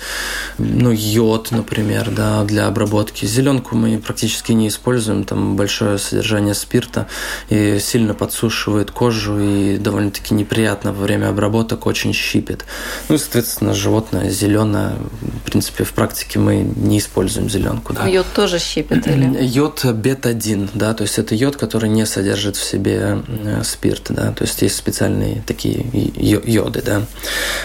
ну, 0.58 0.92
йод, 0.92 1.52
например, 1.52 2.12
да, 2.12 2.44
для 2.44 2.68
обработки. 2.68 3.26
Зеленку 3.26 3.76
мы 3.76 3.98
практически 3.98 4.52
не 4.52 4.68
используем, 4.68 5.24
там 5.24 5.56
большое 5.56 5.98
содержание 5.98 6.54
спирта 6.54 7.08
и 7.50 7.80
сильно 7.80 8.14
подсушивает 8.14 8.92
кожу 8.92 9.40
и 9.40 9.78
довольно-таки 9.78 10.34
неприятно 10.34 10.94
во 10.94 11.04
время 11.04 11.30
обработок 11.30 11.86
очень 11.86 12.14
щипет. 12.14 12.66
Ну 13.10 13.16
и, 13.16 13.18
соответственно, 13.18 13.74
животное 13.74 14.30
зеленое. 14.30 14.96
В 15.22 15.50
принципе, 15.50 15.84
в 15.84 15.94
практике 15.94 16.40
мы 16.40 16.58
не 16.58 17.00
используем 17.00 17.41
зеленку. 17.50 17.94
Да. 17.94 18.08
Йод 18.08 18.26
тоже 18.34 18.60
щипет 18.60 19.08
или? 19.08 19.44
Йод 19.44 19.86
бета-1, 19.86 20.70
да, 20.74 20.94
то 20.94 21.04
есть 21.04 21.20
это 21.20 21.36
йод, 21.36 21.56
который 21.56 21.90
не 21.90 22.06
содержит 22.06 22.56
в 22.56 22.64
себе 22.64 23.24
э, 23.28 23.64
спирт, 23.64 24.08
да, 24.10 24.32
то 24.32 24.44
есть 24.44 24.62
есть 24.62 24.76
специальные 24.76 25.44
такие 25.46 25.86
йоды, 25.94 26.82
да. 26.82 27.02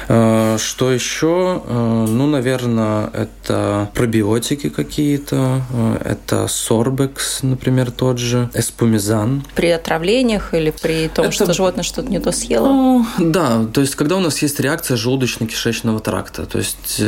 Э, 0.08 0.58
что 0.58 0.92
еще? 0.92 1.62
Э, 1.66 2.06
ну, 2.08 2.26
наверное, 2.26 3.10
это 3.12 3.90
пробиотики 3.94 4.68
какие-то, 4.68 5.62
это 6.04 6.48
сорбекс, 6.48 7.42
например, 7.42 7.90
тот 7.90 8.18
же, 8.18 8.50
эспумизан. 8.54 9.44
При 9.54 9.68
отравлениях 9.68 10.54
или 10.54 10.70
при 10.70 11.08
том, 11.08 11.26
это... 11.26 11.34
что 11.34 11.52
животное 11.52 11.84
что-то 11.84 12.10
не 12.10 12.20
то 12.20 12.32
съело? 12.32 12.68
Ну, 12.68 13.06
да, 13.18 13.64
то 13.72 13.80
есть 13.80 13.94
когда 13.94 14.16
у 14.16 14.20
нас 14.20 14.42
есть 14.42 14.60
реакция 14.60 14.96
желудочно-кишечного 14.96 16.00
тракта, 16.00 16.46
то 16.46 16.58
есть 16.58 17.02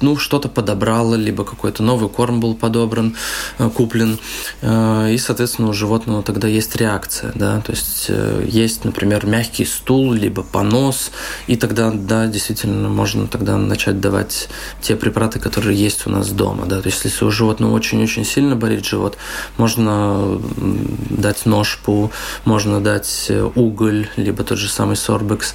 ну, 0.00 0.16
что-то 0.16 0.48
подобрало, 0.48 1.14
либо 1.14 1.44
какой-то 1.44 1.82
новый 1.82 2.07
корм 2.08 2.40
был 2.40 2.54
подобран, 2.54 3.16
э, 3.58 3.70
куплен, 3.70 4.18
э, 4.62 5.12
и, 5.12 5.18
соответственно, 5.18 5.68
у 5.68 5.72
животного 5.72 6.22
тогда 6.22 6.48
есть 6.48 6.76
реакция, 6.76 7.32
да, 7.34 7.60
то 7.60 7.72
есть 7.72 8.10
есть, 8.46 8.84
например, 8.84 9.26
мягкий 9.26 9.64
стул, 9.64 10.12
либо 10.12 10.42
понос, 10.42 11.10
и 11.46 11.56
тогда, 11.56 11.90
да, 11.90 12.26
действительно, 12.26 12.88
можно 12.88 13.26
тогда 13.26 13.56
начать 13.56 14.00
давать 14.00 14.48
те 14.80 14.96
препараты, 14.96 15.38
которые 15.38 15.76
есть 15.76 16.06
у 16.06 16.10
нас 16.10 16.30
дома, 16.30 16.66
да, 16.66 16.80
то 16.80 16.88
есть 16.88 17.04
если 17.04 17.24
у 17.24 17.30
животного 17.30 17.74
очень-очень 17.74 18.24
сильно 18.24 18.56
болит 18.56 18.84
живот, 18.84 19.16
можно 19.56 20.40
дать 21.10 21.46
ножпу, 21.46 22.10
можно 22.44 22.80
дать 22.80 23.30
уголь, 23.54 24.08
либо 24.16 24.44
тот 24.44 24.58
же 24.58 24.68
самый 24.68 24.96
сорбекс. 24.96 25.54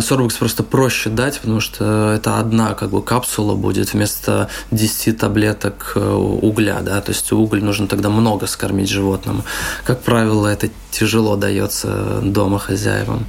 Сорбекс 0.00 0.36
просто 0.36 0.62
проще 0.62 1.10
дать, 1.10 1.40
потому 1.40 1.60
что 1.60 2.12
это 2.16 2.38
одна 2.38 2.74
как 2.74 2.90
бы 2.90 3.02
капсула 3.02 3.54
будет 3.54 3.92
вместо 3.92 4.48
10 4.70 5.18
таблеток 5.18 5.87
э, 5.96 6.00
угля, 6.00 6.80
да, 6.82 7.00
то 7.00 7.12
есть 7.12 7.32
уголь 7.32 7.62
нужно 7.62 7.86
тогда 7.86 8.08
много 8.08 8.46
скормить 8.46 8.88
животному. 8.88 9.42
Как 9.84 10.02
правило, 10.02 10.46
это 10.46 10.68
тяжело 10.90 11.36
дается 11.36 12.20
дома 12.22 12.58
хозяевам. 12.58 13.24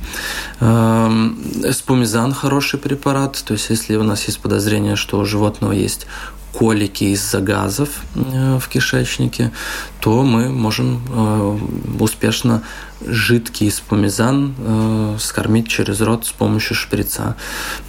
Эм, 0.60 1.39
эспумизан 1.63 2.34
хороший 2.34 2.80
препарат, 2.80 3.44
то 3.46 3.54
есть 3.54 3.70
если 3.70 3.96
у 3.96 4.04
нас 4.04 4.25
есть 4.25 4.39
подозрение, 4.39 4.96
что 4.96 5.20
у 5.20 5.25
животного 5.25 5.72
есть 5.72 6.08
колики 6.54 7.06
из-за 7.06 7.39
газов 7.39 7.89
э, 8.16 8.58
в 8.60 8.68
кишечнике, 8.68 9.51
то 10.00 10.24
мы 10.24 10.50
можем 10.50 11.01
э, 11.10 11.58
успешно 12.00 12.63
жидкий 13.06 13.72
спумизан 13.72 14.56
э, 14.58 15.18
скормить 15.20 15.68
через 15.68 16.01
рот 16.01 16.25
с 16.25 16.32
помощью 16.32 16.75
шприца. 16.75 17.36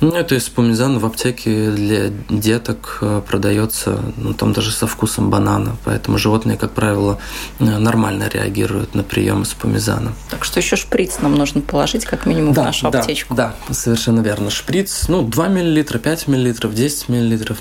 Ну, 0.01 0.13
это 0.13 0.39
спумизан 0.41 0.99
в 0.99 1.07
аптеке 1.07 1.71
для 1.71 2.11
деток 2.29 2.99
э, 3.01 3.23
продается, 3.27 4.01
ну, 4.17 4.35
там 4.35 4.53
даже 4.53 4.71
со 4.71 4.87
вкусом 4.87 5.31
банана, 5.31 5.77
поэтому 5.85 6.19
животные, 6.19 6.57
как 6.57 6.73
правило, 6.73 7.19
э, 7.59 7.65
нормально 7.65 8.29
реагируют 8.33 8.95
на 8.95 9.03
прием 9.03 9.45
спумизана. 9.45 10.13
Так 10.31 10.45
что 10.45 10.61
еще 10.61 10.77
шприц 10.77 11.19
нам 11.21 11.35
нужно 11.35 11.61
положить 11.61 12.05
как 12.05 12.27
минимум 12.27 12.53
да, 12.53 12.63
в 12.63 12.65
нашу 12.67 12.91
да, 12.91 13.01
аптечку. 13.01 13.35
Да, 13.35 13.55
совершенно 13.71 14.21
верно. 14.21 14.51
Шприц, 14.51 15.09
ну, 15.09 15.23
2 15.23 15.49
мл, 15.49 15.85
5 15.85 16.29
мл, 16.29 16.55
10 16.55 17.09
мл. 17.09 17.57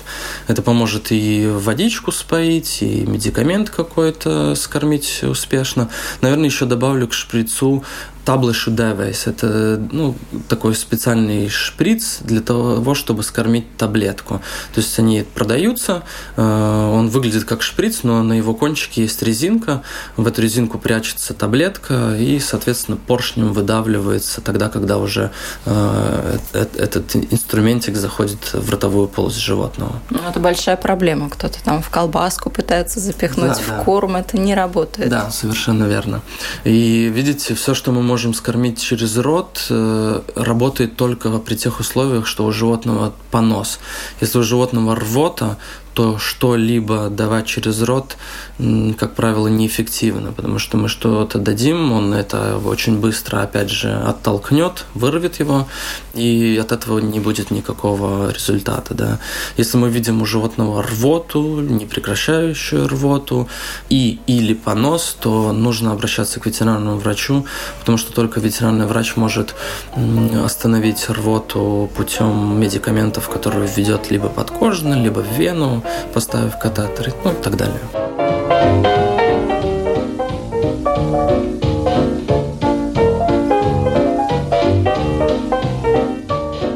Это 0.46 0.62
поможет 0.62 1.10
и 1.10 1.46
водичку 1.48 2.12
споить, 2.12 2.78
и 2.82 3.06
медикамент 3.06 3.70
какой-то 3.70 4.54
скормить 4.54 5.22
успешно. 5.22 5.88
Наверное, 6.20 6.46
еще 6.46 6.66
добавлю 6.66 7.08
к 7.08 7.12
шприцу 7.12 7.39
шприцу 7.40 7.82
таблышу 8.24 8.70
девейс. 8.70 9.26
Это 9.26 9.80
ну, 9.92 10.14
такой 10.48 10.74
специальный 10.74 11.48
шприц 11.48 12.18
для 12.20 12.40
того, 12.40 12.94
чтобы 12.94 13.22
скормить 13.22 13.76
таблетку. 13.76 14.40
То 14.74 14.80
есть 14.80 14.98
они 14.98 15.24
продаются, 15.34 16.02
э, 16.36 16.42
он 16.42 17.08
выглядит 17.08 17.44
как 17.44 17.62
шприц, 17.62 18.02
но 18.02 18.22
на 18.22 18.34
его 18.34 18.54
кончике 18.54 19.02
есть 19.02 19.22
резинка. 19.22 19.82
В 20.16 20.26
эту 20.26 20.42
резинку 20.42 20.78
прячется 20.78 21.34
таблетка 21.34 22.16
и, 22.16 22.38
соответственно, 22.38 22.96
поршнем 22.96 23.52
выдавливается 23.52 24.40
тогда, 24.40 24.68
когда 24.68 24.98
уже 24.98 25.30
э, 25.64 26.38
этот 26.52 27.16
инструментик 27.16 27.96
заходит 27.96 28.52
в 28.52 28.70
ротовую 28.70 29.08
полость 29.08 29.38
животного. 29.38 30.00
Ну, 30.10 30.18
это 30.28 30.40
большая 30.40 30.76
проблема. 30.76 31.30
Кто-то 31.30 31.62
там 31.62 31.82
в 31.82 31.90
колбаску 31.90 32.50
пытается 32.50 33.00
запихнуть 33.00 33.48
да, 33.48 33.54
в 33.54 33.68
да. 33.68 33.84
корм, 33.84 34.16
это 34.16 34.38
не 34.38 34.54
работает. 34.54 35.08
Да, 35.08 35.30
совершенно 35.30 35.84
верно. 35.84 36.22
И 36.64 37.10
видите, 37.12 37.54
все, 37.54 37.74
что 37.74 37.92
мы 37.92 38.02
можем 38.10 38.34
скормить 38.34 38.82
через 38.82 39.16
рот, 39.16 39.66
э, 39.70 40.20
работает 40.34 40.96
только 40.96 41.38
при 41.38 41.54
тех 41.54 41.80
условиях, 41.80 42.26
что 42.26 42.44
у 42.44 42.50
животного 42.50 43.12
понос. 43.30 43.78
Если 44.20 44.38
у 44.38 44.42
животного 44.42 44.96
рвота, 44.96 45.56
то 45.94 46.18
что-либо 46.18 47.08
давать 47.08 47.46
через 47.46 47.82
рот, 47.82 48.16
как 48.98 49.14
правило, 49.14 49.48
неэффективно, 49.48 50.32
потому 50.32 50.58
что 50.58 50.76
мы 50.76 50.88
что-то 50.88 51.38
дадим, 51.38 51.92
он 51.92 52.14
это 52.14 52.58
очень 52.58 52.98
быстро, 52.98 53.42
опять 53.42 53.70
же, 53.70 53.92
оттолкнет, 53.92 54.84
вырвет 54.94 55.40
его, 55.40 55.66
и 56.14 56.58
от 56.60 56.72
этого 56.72 56.98
не 56.98 57.20
будет 57.20 57.50
никакого 57.50 58.30
результата. 58.30 58.94
Да. 58.94 59.18
Если 59.56 59.76
мы 59.76 59.88
видим 59.88 60.22
у 60.22 60.26
животного 60.26 60.82
рвоту, 60.82 61.60
непрекращающую 61.60 62.88
рвоту 62.88 63.48
и 63.88 64.18
или 64.26 64.54
понос, 64.54 65.16
то 65.20 65.52
нужно 65.52 65.92
обращаться 65.92 66.40
к 66.40 66.46
ветеринарному 66.46 66.98
врачу, 66.98 67.46
потому 67.80 67.98
что 67.98 68.12
только 68.12 68.40
ветеринарный 68.40 68.86
врач 68.86 69.16
может 69.16 69.54
остановить 70.44 71.08
рвоту 71.08 71.90
путем 71.96 72.60
медикаментов, 72.60 73.28
которые 73.28 73.66
введет 73.66 74.10
либо 74.10 74.28
подкожно, 74.28 74.94
либо 74.94 75.20
в 75.20 75.38
вену, 75.38 75.79
поставив 76.12 76.58
катетер, 76.58 77.12
ну 77.24 77.32
и 77.32 77.42
так 77.42 77.56
далее. 77.56 77.80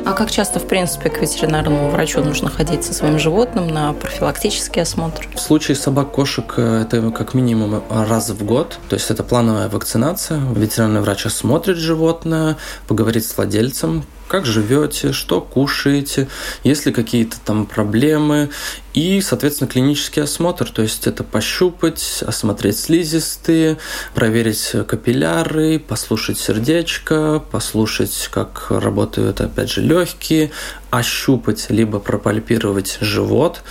А 0.07 0.17
как 0.17 0.31
часто, 0.31 0.61
в 0.61 0.69
принципе, 0.69 1.11
к 1.11 1.21
ветеринарному 1.21 1.91
врачу 1.91 2.23
нужно 2.23 2.49
ходить 2.49 2.85
со 2.85 2.95
своим 2.95 3.19
животным 3.19 3.67
на 3.67 3.93
профилактический 3.95 4.83
осмотр? 4.83 5.29
В 5.35 5.41
случае 5.41 5.77
собак-кошек 5.77 6.55
э, 6.57 6.83
это 6.83 7.11
как 7.11 7.35
минимум 7.35 7.83
раз 7.91 8.31
в 8.31 8.45
год, 8.45 8.79
то 8.89 8.95
есть 8.95 9.11
это 9.11 9.25
плановая 9.25 9.69
вакцинация. 9.69 10.39
Ветеринарный 10.55 11.01
врач 11.01 11.27
осмотрит 11.27 11.79
животное, 11.79 12.57
поговорит 12.87 13.27
с 13.27 13.37
владельцем, 13.37 14.05
как 14.35 14.47
живете, 14.47 15.13
что 15.13 15.41
кушаете, 15.41 16.27
есть 16.65 16.87
ли 16.87 16.93
какие-то 16.93 17.37
там 17.39 17.67
проблемы, 17.67 18.51
и, 18.93 19.21
соответственно, 19.21 19.71
клинический 19.71 20.25
осмотр, 20.25 20.69
то 20.71 20.83
есть 20.83 21.07
это 21.07 21.23
пощупать, 21.23 22.25
осмотреть 22.27 22.77
слизистые, 22.77 23.79
проверить 24.13 24.73
капилляры, 24.89 25.79
послушать 25.79 26.41
сердечко, 26.41 27.45
послушать, 27.53 28.29
как 28.33 28.67
работают, 28.71 29.41
опять 29.41 29.71
же, 29.71 29.83
легкие, 29.83 30.51
ощупать, 30.99 31.67
либо 31.71 31.99
пропальпировать 31.99 32.99
живот, 33.01 33.63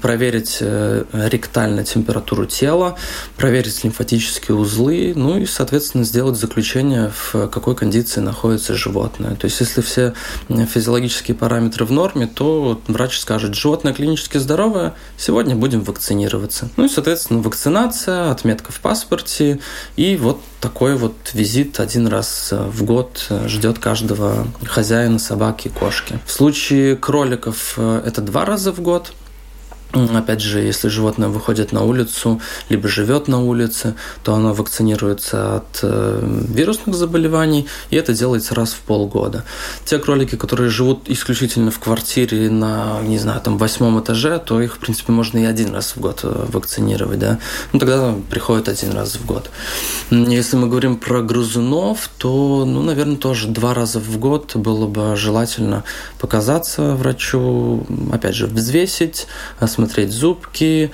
проверить 0.00 0.58
э, 0.60 1.04
ректально 1.12 1.84
температуру 1.84 2.46
тела, 2.46 2.96
проверить 3.36 3.84
лимфатические 3.84 4.56
узлы, 4.56 5.12
ну 5.14 5.38
и, 5.38 5.44
соответственно, 5.44 6.04
сделать 6.04 6.38
заключение, 6.38 7.12
в 7.14 7.48
какой 7.48 7.76
кондиции 7.76 8.20
находится 8.20 8.74
животное. 8.74 9.34
То 9.34 9.44
есть, 9.44 9.60
если 9.60 9.82
все 9.82 10.14
физиологические 10.48 11.34
параметры 11.34 11.84
в 11.84 11.92
норме, 11.92 12.26
то 12.26 12.80
врач 12.86 13.18
скажет, 13.18 13.54
животное 13.54 13.92
клинически 13.92 14.38
здоровое, 14.38 14.94
сегодня 15.18 15.54
будем 15.54 15.82
вакцинироваться. 15.82 16.70
Ну 16.76 16.86
и, 16.86 16.88
соответственно, 16.88 17.42
вакцинация, 17.42 18.30
отметка 18.30 18.72
в 18.72 18.80
паспорте 18.80 19.60
и 19.96 20.16
вот 20.16 20.40
такой 20.60 20.96
вот 20.96 21.14
визит 21.34 21.80
один 21.80 22.06
раз 22.06 22.48
в 22.50 22.82
год 22.84 23.26
ждет 23.46 23.78
каждого 23.78 24.46
хозяина 24.64 25.18
собаки 25.18 25.68
и 25.68 25.70
кошки. 25.70 26.18
В 26.24 26.32
случае 26.32 26.45
кроликов 26.96 27.74
э, 27.76 28.02
это 28.04 28.20
два 28.20 28.44
раза 28.44 28.72
в 28.72 28.80
год– 28.80 29.12
Опять 29.96 30.40
же, 30.42 30.60
если 30.60 30.88
животное 30.88 31.28
выходит 31.28 31.72
на 31.72 31.82
улицу, 31.82 32.40
либо 32.68 32.86
живет 32.88 33.28
на 33.28 33.42
улице, 33.42 33.94
то 34.22 34.34
оно 34.34 34.52
вакцинируется 34.52 35.56
от 35.56 35.80
э, 35.82 36.44
вирусных 36.48 36.94
заболеваний, 36.94 37.66
и 37.90 37.96
это 37.96 38.12
делается 38.12 38.54
раз 38.54 38.72
в 38.72 38.80
полгода. 38.80 39.44
Те 39.86 39.98
кролики, 39.98 40.36
которые 40.36 40.68
живут 40.68 41.08
исключительно 41.08 41.70
в 41.70 41.78
квартире 41.78 42.50
на, 42.50 43.00
не 43.02 43.18
знаю, 43.18 43.40
там 43.40 43.56
восьмом 43.56 43.98
этаже, 44.00 44.38
то 44.38 44.60
их, 44.60 44.74
в 44.76 44.78
принципе, 44.78 45.12
можно 45.12 45.38
и 45.38 45.44
один 45.44 45.72
раз 45.72 45.96
в 45.96 46.00
год 46.00 46.20
э, 46.24 46.46
вакцинировать, 46.52 47.18
да. 47.18 47.38
Ну, 47.72 47.78
тогда 47.78 48.14
приходит 48.28 48.68
один 48.68 48.92
раз 48.92 49.16
в 49.16 49.24
год. 49.24 49.50
Если 50.10 50.56
мы 50.56 50.68
говорим 50.68 50.98
про 50.98 51.22
грызунов, 51.22 52.10
то, 52.18 52.64
ну, 52.66 52.82
наверное, 52.82 53.16
тоже 53.16 53.48
два 53.48 53.72
раза 53.72 53.98
в 53.98 54.18
год 54.18 54.56
было 54.56 54.86
бы 54.86 55.16
желательно 55.16 55.84
показаться 56.18 56.94
врачу, 56.94 57.86
опять 58.12 58.34
же, 58.34 58.46
взвесить, 58.46 59.26
осмотреть 59.58 59.85
зубки, 59.94 60.90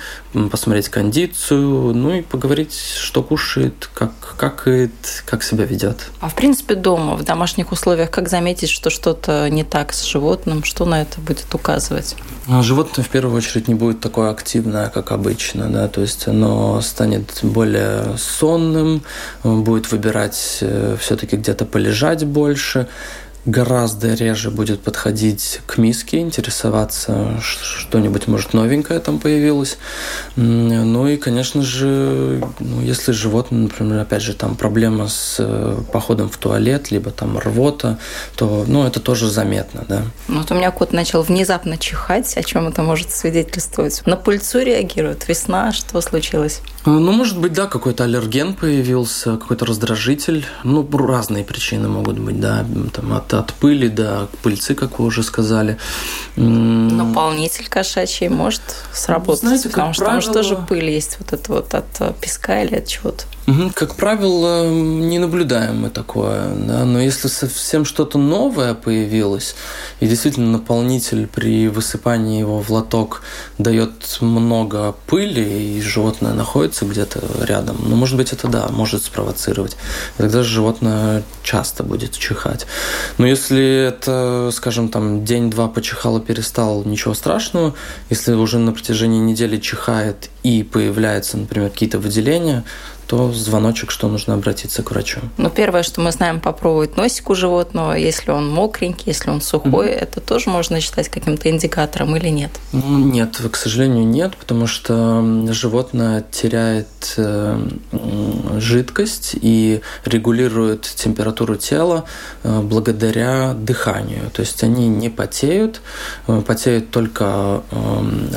посмотреть 0.50 0.88
кондицию, 0.88 1.94
ну 1.94 2.14
и 2.14 2.22
поговорить, 2.22 2.74
что 2.74 3.22
кушает, 3.22 3.88
как 3.94 4.12
какает, 4.36 4.90
как 5.24 5.42
себя 5.44 5.64
ведет. 5.64 6.08
А 6.20 6.28
в 6.28 6.34
принципе 6.34 6.74
дома, 6.74 7.14
в 7.14 7.24
домашних 7.24 7.70
условиях, 7.70 8.10
как 8.10 8.28
заметить, 8.28 8.70
что 8.70 8.90
что-то 8.90 9.48
не 9.50 9.62
так 9.62 9.92
с 9.92 10.04
животным, 10.04 10.64
что 10.64 10.84
на 10.84 11.02
это 11.02 11.20
будет 11.20 11.54
указывать? 11.54 12.16
Ну, 12.48 12.62
животное 12.62 13.04
в 13.04 13.08
первую 13.08 13.36
очередь 13.36 13.68
не 13.68 13.74
будет 13.74 14.00
такое 14.00 14.30
активное, 14.30 14.88
как 14.88 15.12
обычно, 15.12 15.68
да, 15.68 15.86
то 15.86 16.00
есть 16.00 16.26
оно 16.26 16.80
станет 16.80 17.38
более 17.42 18.16
сонным, 18.18 19.02
будет 19.44 19.92
выбирать 19.92 20.58
э, 20.60 20.96
все-таки 21.00 21.36
где-то 21.36 21.64
полежать 21.64 22.24
больше, 22.24 22.88
гораздо 23.44 24.14
реже 24.14 24.50
будет 24.50 24.80
подходить 24.80 25.60
к 25.66 25.78
миске, 25.78 26.18
интересоваться, 26.18 27.40
что-нибудь, 27.40 28.28
может, 28.28 28.54
новенькое 28.54 29.00
там 29.00 29.18
появилось. 29.18 29.78
Ну 30.36 31.08
и, 31.08 31.16
конечно 31.16 31.62
же, 31.62 32.42
ну, 32.60 32.80
если 32.80 33.12
животное, 33.12 33.62
например, 33.62 34.00
опять 34.00 34.22
же, 34.22 34.34
там 34.34 34.54
проблема 34.54 35.08
с 35.08 35.36
э, 35.38 35.76
походом 35.92 36.28
в 36.28 36.36
туалет, 36.36 36.90
либо 36.90 37.10
там 37.10 37.38
рвота, 37.38 37.98
то, 38.36 38.64
ну, 38.66 38.86
это 38.86 39.00
тоже 39.00 39.28
заметно, 39.28 39.84
да. 39.88 40.02
Ну, 40.28 40.40
вот 40.40 40.50
у 40.50 40.54
меня 40.54 40.70
кот 40.70 40.92
начал 40.92 41.22
внезапно 41.22 41.76
чихать, 41.78 42.36
о 42.36 42.42
чем 42.42 42.68
это 42.68 42.82
может 42.82 43.10
свидетельствовать? 43.10 44.02
На 44.06 44.16
пыльцу 44.16 44.60
реагирует, 44.60 45.28
весна, 45.28 45.72
что 45.72 46.00
случилось? 46.00 46.60
А, 46.84 46.90
ну, 46.90 47.12
может 47.12 47.38
быть, 47.38 47.52
да, 47.52 47.66
какой-то 47.66 48.04
аллерген 48.04 48.54
появился, 48.54 49.36
какой-то 49.36 49.66
раздражитель. 49.66 50.44
Ну, 50.64 50.88
разные 50.92 51.44
причины 51.44 51.88
могут 51.88 52.18
быть, 52.18 52.40
да, 52.40 52.64
там, 52.92 53.12
от, 53.12 53.31
от 53.38 53.54
пыли 53.54 53.88
до 53.88 54.28
пыльцы, 54.42 54.74
как 54.74 54.98
вы 54.98 55.06
уже 55.06 55.22
сказали. 55.22 55.78
Наполнитель 56.36 57.68
кошачий 57.68 58.28
может 58.28 58.62
сработать, 58.92 59.40
Знаете, 59.42 59.68
потому 59.68 59.92
что 59.92 60.04
правило... 60.04 60.22
там 60.22 60.32
же 60.34 60.38
тоже 60.38 60.56
пыль 60.68 60.90
есть, 60.90 61.16
вот 61.18 61.32
это 61.32 61.52
вот 61.52 61.74
от 61.74 62.20
песка 62.20 62.62
или 62.62 62.76
от 62.76 62.86
чего-то. 62.86 63.24
Как 63.74 63.96
правило, 63.96 64.70
не 64.70 65.18
наблюдаем 65.18 65.82
мы 65.82 65.90
такое, 65.90 66.54
да? 66.54 66.84
но 66.84 67.00
если 67.00 67.26
совсем 67.26 67.84
что-то 67.84 68.16
новое 68.16 68.74
появилось, 68.74 69.56
и 69.98 70.06
действительно 70.06 70.52
наполнитель 70.52 71.26
при 71.26 71.68
высыпании 71.68 72.38
его 72.38 72.60
в 72.60 72.70
лоток 72.70 73.22
дает 73.58 74.18
много 74.20 74.94
пыли, 75.08 75.76
и 75.76 75.80
животное 75.80 76.34
находится 76.34 76.84
где-то 76.84 77.20
рядом, 77.44 77.78
ну, 77.84 77.96
может 77.96 78.16
быть, 78.16 78.32
это 78.32 78.46
да, 78.46 78.68
может 78.68 79.02
спровоцировать. 79.02 79.76
Тогда 80.16 80.44
животное 80.44 81.24
часто 81.42 81.82
будет 81.82 82.12
чихать. 82.12 82.66
Но 83.18 83.26
если 83.26 83.88
это, 83.88 84.50
скажем, 84.52 84.88
там 84.88 85.24
день-два 85.24 85.66
почихало, 85.66 86.20
перестал, 86.20 86.84
ничего 86.84 87.14
страшного. 87.14 87.74
Если 88.08 88.34
уже 88.34 88.58
на 88.58 88.72
протяжении 88.72 89.18
недели 89.18 89.56
чихает 89.56 90.30
и 90.44 90.62
появляются, 90.62 91.36
например, 91.36 91.70
какие-то 91.70 91.98
выделения, 91.98 92.64
то 93.06 93.32
звоночек, 93.32 93.90
что 93.90 94.08
нужно 94.08 94.34
обратиться 94.34 94.82
к 94.82 94.90
врачу. 94.90 95.20
Ну, 95.36 95.50
первое, 95.50 95.82
что 95.82 96.00
мы 96.00 96.12
знаем, 96.12 96.40
попробовать 96.40 96.96
носик 96.96 97.30
у 97.30 97.34
животного, 97.34 97.92
если 97.92 98.30
он 98.30 98.48
мокренький, 98.48 99.04
если 99.06 99.30
он 99.30 99.40
сухой, 99.40 99.88
mm-hmm. 99.88 100.00
это 100.00 100.20
тоже 100.20 100.50
можно 100.50 100.80
считать 100.80 101.08
каким-то 101.08 101.50
индикатором 101.50 102.16
или 102.16 102.28
нет? 102.28 102.50
Нет, 102.72 103.40
к 103.50 103.56
сожалению, 103.56 104.06
нет, 104.06 104.36
потому 104.36 104.66
что 104.66 105.22
животное 105.50 106.24
теряет 106.30 107.14
э, 107.16 107.68
жидкость 108.58 109.36
и 109.40 109.80
регулирует 110.04 110.82
температуру 110.82 111.56
тела 111.56 112.04
э, 112.42 112.60
благодаря 112.60 113.54
дыханию. 113.54 114.30
То 114.30 114.40
есть 114.40 114.62
они 114.62 114.88
не 114.88 115.10
потеют, 115.10 115.80
э, 116.26 116.40
потеют 116.46 116.90
только 116.90 117.62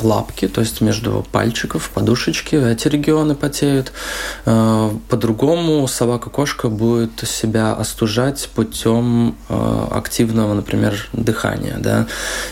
лапки, 0.02 0.48
то 0.48 0.60
есть 0.60 0.80
между 0.80 1.24
пальчиков, 1.32 1.90
подушечки, 1.90 2.56
эти 2.56 2.88
регионы 2.88 3.34
потеют 3.34 3.92
по-другому 5.08 5.86
собака-кошка 5.88 6.68
будет 6.68 7.26
себя 7.26 7.72
остужать 7.72 8.48
путем 8.54 9.36
э, 9.48 9.86
активного, 9.90 10.54
например, 10.54 11.08
дыхания. 11.12 11.78
Да? 11.78 12.06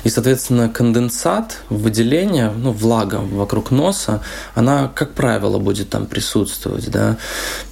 И, 0.04 0.08
соответственно, 0.08 0.68
конденсат, 0.68 1.58
выделение, 1.70 2.52
ну, 2.56 2.72
влага 2.72 3.16
вокруг 3.16 3.70
носа, 3.70 4.22
она, 4.54 4.90
как 4.94 5.12
правило, 5.14 5.58
будет 5.58 5.90
там 5.90 6.06
присутствовать. 6.06 6.90
Да? 6.90 7.16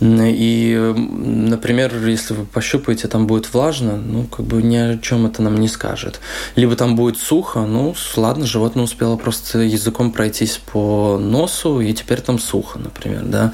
И, 0.01 0.95
например, 0.97 2.07
если 2.07 2.35
вы 2.35 2.45
пощупаете, 2.45 3.09
там 3.09 3.27
будет 3.27 3.53
влажно, 3.53 3.97
ну, 3.97 4.25
как 4.25 4.47
бы 4.47 4.63
ни 4.63 4.77
о 4.77 4.99
чем 4.99 5.27
это 5.27 5.43
нам 5.43 5.57
не 5.57 5.69
скажет. 5.69 6.21
Либо 6.57 6.77
там 6.77 6.97
будет 6.97 7.19
сухо, 7.19 7.61
ну, 7.61 7.95
ладно, 8.17 8.47
животное 8.47 8.85
успело 8.85 9.17
просто 9.17 9.61
языком 9.61 10.13
пройтись 10.13 10.61
по 10.73 11.19
носу, 11.19 11.81
и 11.81 11.93
теперь 11.93 12.21
там 12.21 12.39
сухо, 12.39 12.79
например. 12.79 13.23
Да? 13.25 13.53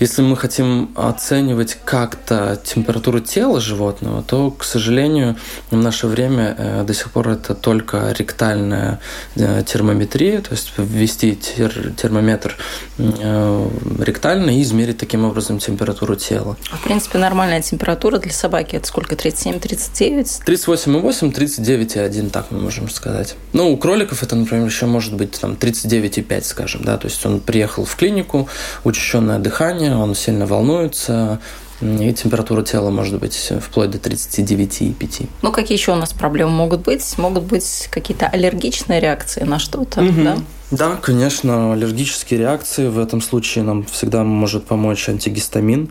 Если 0.00 0.13
мы 0.22 0.36
хотим 0.36 0.90
оценивать 0.94 1.78
как-то 1.84 2.60
температуру 2.64 3.20
тела 3.20 3.60
животного, 3.60 4.22
то, 4.22 4.50
к 4.50 4.64
сожалению, 4.64 5.36
в 5.70 5.76
наше 5.76 6.06
время 6.06 6.54
э, 6.56 6.84
до 6.84 6.94
сих 6.94 7.10
пор 7.10 7.28
это 7.30 7.54
только 7.54 8.14
ректальная 8.18 9.00
э, 9.36 9.62
термометрия, 9.66 10.40
то 10.40 10.52
есть 10.52 10.72
ввести 10.76 11.36
тер 11.36 11.92
термометр 11.96 12.56
э, 12.98 13.68
ректально 14.00 14.50
и 14.50 14.62
измерить 14.62 14.98
таким 14.98 15.24
образом 15.24 15.58
температуру 15.58 16.16
тела. 16.16 16.56
В 16.70 16.84
принципе, 16.84 17.18
нормальная 17.18 17.62
температура 17.62 18.18
для 18.18 18.32
собаки 18.32 18.76
это 18.76 18.86
сколько? 18.86 19.14
37-39? 19.14 20.44
38,8, 20.46 21.32
39,1, 21.32 22.30
так 22.30 22.50
мы 22.50 22.60
можем 22.60 22.88
сказать. 22.88 23.34
Ну, 23.52 23.72
у 23.72 23.76
кроликов 23.76 24.22
это, 24.22 24.36
например, 24.36 24.66
еще 24.66 24.86
может 24.86 25.14
быть 25.14 25.38
там 25.40 25.52
39,5, 25.52 26.42
скажем, 26.42 26.84
да, 26.84 26.96
то 26.96 27.06
есть 27.06 27.24
он 27.26 27.40
приехал 27.40 27.84
в 27.84 27.96
клинику, 27.96 28.48
учащенное 28.84 29.38
дыхание, 29.38 29.96
он 30.04 30.14
сильно 30.14 30.46
волнуется, 30.46 31.40
и 31.80 32.12
температура 32.12 32.62
тела 32.62 32.90
может 32.90 33.18
быть 33.18 33.52
вплоть 33.60 33.90
до 33.90 33.98
39,5. 33.98 35.28
Ну, 35.42 35.52
какие 35.52 35.76
еще 35.76 35.92
у 35.92 35.96
нас 35.96 36.12
проблемы 36.12 36.52
могут 36.52 36.80
быть? 36.80 37.18
Могут 37.18 37.44
быть 37.44 37.88
какие-то 37.90 38.26
аллергичные 38.26 39.00
реакции 39.00 39.42
на 39.42 39.58
что-то, 39.58 40.02
угу. 40.02 40.22
да? 40.22 40.38
Да, 40.76 40.96
конечно, 40.96 41.72
аллергические 41.72 42.40
реакции. 42.40 42.88
В 42.88 42.98
этом 42.98 43.20
случае 43.20 43.62
нам 43.62 43.84
всегда 43.84 44.24
может 44.24 44.66
помочь 44.66 45.08
антигистамин, 45.08 45.90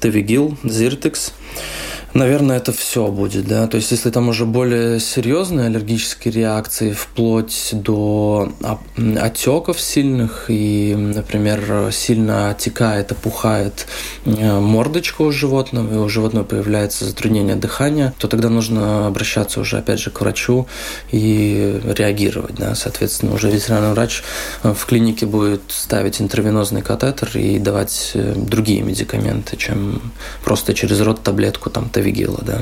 Тавигил, 0.00 0.58
Зиртекс. 0.64 1.32
Наверное, 2.14 2.56
это 2.56 2.72
все 2.72 3.08
будет, 3.08 3.46
да. 3.46 3.66
То 3.66 3.76
есть, 3.76 3.90
если 3.90 4.10
там 4.10 4.28
уже 4.30 4.46
более 4.46 4.98
серьезные 4.98 5.66
аллергические 5.66 6.32
реакции, 6.32 6.92
вплоть 6.92 7.68
до 7.72 8.50
отеков 9.20 9.78
сильных 9.78 10.46
и, 10.48 10.94
например, 10.96 11.90
сильно 11.92 12.50
отекает, 12.50 13.12
опухает 13.12 13.86
э, 14.24 14.58
мордочка 14.58 15.20
у 15.22 15.30
животного, 15.30 15.94
и 15.94 15.96
у 15.98 16.08
животного 16.08 16.44
появляется 16.44 17.04
затруднение 17.04 17.56
дыхания, 17.56 18.14
то 18.18 18.26
тогда 18.26 18.48
нужно 18.48 19.06
обращаться 19.06 19.60
уже, 19.60 19.76
опять 19.76 20.00
же, 20.00 20.10
к 20.10 20.22
врачу 20.22 20.66
и 21.12 21.78
реагировать, 21.84 22.54
да. 22.54 22.74
Соответственно, 22.74 23.34
уже 23.34 23.50
ветеринарный 23.50 23.92
врач 23.92 24.17
э, 24.62 24.72
в 24.72 24.86
клинике 24.86 25.26
будет 25.26 25.62
ставить 25.68 26.20
интервенозный 26.20 26.82
катетер 26.82 27.30
и 27.34 27.58
давать 27.58 28.12
э, 28.14 28.34
другие 28.36 28.82
медикаменты, 28.82 29.56
чем 29.56 30.00
просто 30.44 30.74
через 30.74 31.00
рот 31.00 31.22
таблетку 31.22 31.70
там 31.70 31.88
Тавигила, 31.88 32.40
да. 32.42 32.60